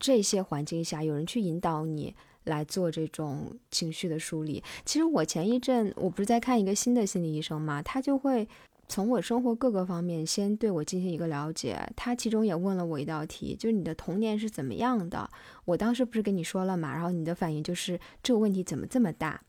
[0.00, 2.12] 这些环境下，有人去引导你
[2.44, 4.60] 来做这种情绪的梳理。
[4.84, 8.48] 其实我前一阵，我不是在看一个新的心理医生嘛，他就会。
[8.92, 15.30] 从我生活各个方面先对我进行一个了解，他其中也问了我一道题，就是你的童年是怎么样的？
[15.64, 19.40] 我当时不是跟你说了嘛，然后你的反应就是这个问题怎么这么大？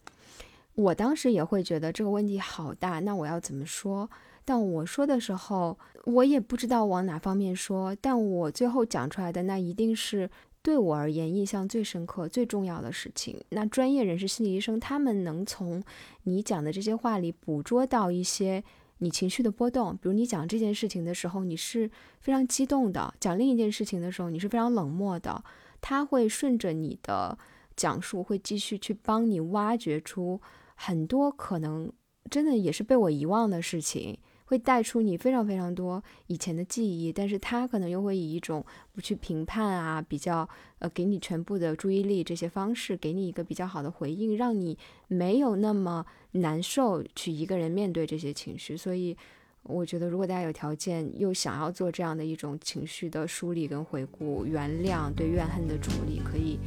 [0.75, 4.07] 我当时也会觉得这个问题好大，那我要怎么说？
[4.51, 10.29] 但我说的时候，我也不知道往哪方面说，但我最后讲出来的那一定是
[10.61, 13.41] 对我而言印象最深刻、最重要的事情。
[13.51, 15.81] 那专业人士、心理医生他们能从
[16.23, 18.61] 你讲的这些话里捕捉到一些。
[18.97, 25.41] 你情绪的波动，比如你讲这件事情的时候，你是非常激动的；讲另一件事情的时候，你是非常冷漠的。
[25.79, 27.37] 他会顺着你的
[27.77, 30.41] 讲述，会继续去帮你挖掘出
[30.75, 31.89] 很多可能
[32.29, 34.19] 真的也是被我遗忘的事情。
[34.51, 38.61] 会带出你非常非常多以前的记忆，但是他可能又会以一种
[38.91, 40.47] 不去评判啊，比较
[40.79, 48.75] 呃给你全部的注意力这些方式，给你一个比较好的回应，让你没有那么难受去一个人面对这些情绪。
[48.75, 49.15] 所以
[49.63, 56.59] 我觉得，如果大家有条件又想要做这样的一种情绪的梳理跟回顾、原谅对怨恨的处理，可以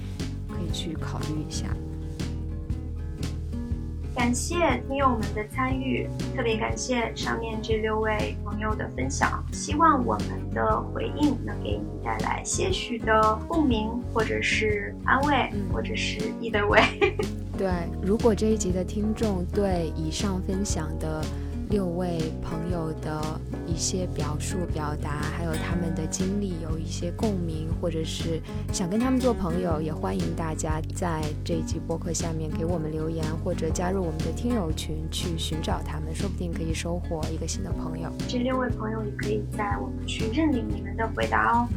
[0.48, 1.77] 可以去考虑一下。
[4.15, 9.45] 感谢听友们的参与，特别感谢上面这六位朋友的分享。
[9.53, 16.82] 希望我们的回应能给你带来些许的共鸣，或者是安慰，或者是 either way。
[17.59, 17.69] 对，
[18.03, 21.23] 如果这一集的听众对以上分享的。
[21.75, 23.21] 六位朋友的
[23.67, 28.41] 一些表述、表达，还有他们的经历，有一些共鸣，或者是
[28.73, 38.09] 想跟他们做朋友，也欢迎大家在这一集播客下面给我们留言，或者加入我们的听友群去寻找他们，说不定可以收获一个新的朋友。
[38.29, 41.69] 这六位朋友也可以在我们群认领你们的回答哦。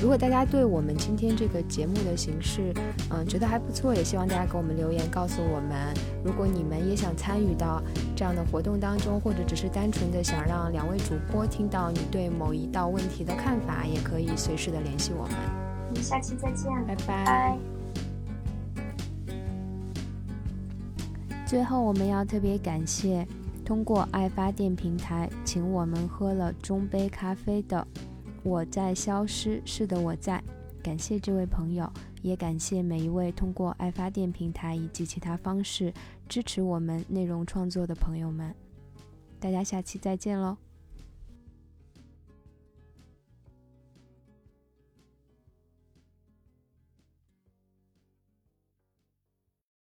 [0.00, 2.72] 如果大家对我们今天这个节目的形式，
[3.10, 5.94] 嗯，觉得还不错，也希望大家给我们留言，告诉我们，
[6.24, 7.82] 如果你们也想参与到
[8.16, 15.36] 这样的活动当中，或者只是单纯的想让两位主播听到你对某一道问题的看法，也可以随时的联系我们。
[15.90, 17.58] 我们下期再见，拜拜。
[21.44, 23.26] 最后，我们要特别感谢
[23.66, 27.86] 通过爱发电平台请我们喝了中杯咖啡的。
[28.42, 30.42] 我在消失，是的，我在。
[30.82, 31.92] 感谢这位朋友，
[32.22, 35.92] 也感谢每一位通过爱发电平台以及其他方式
[36.26, 38.54] 支持我们内容创作的朋友们。
[39.38, 40.56] 大家下期再见喽！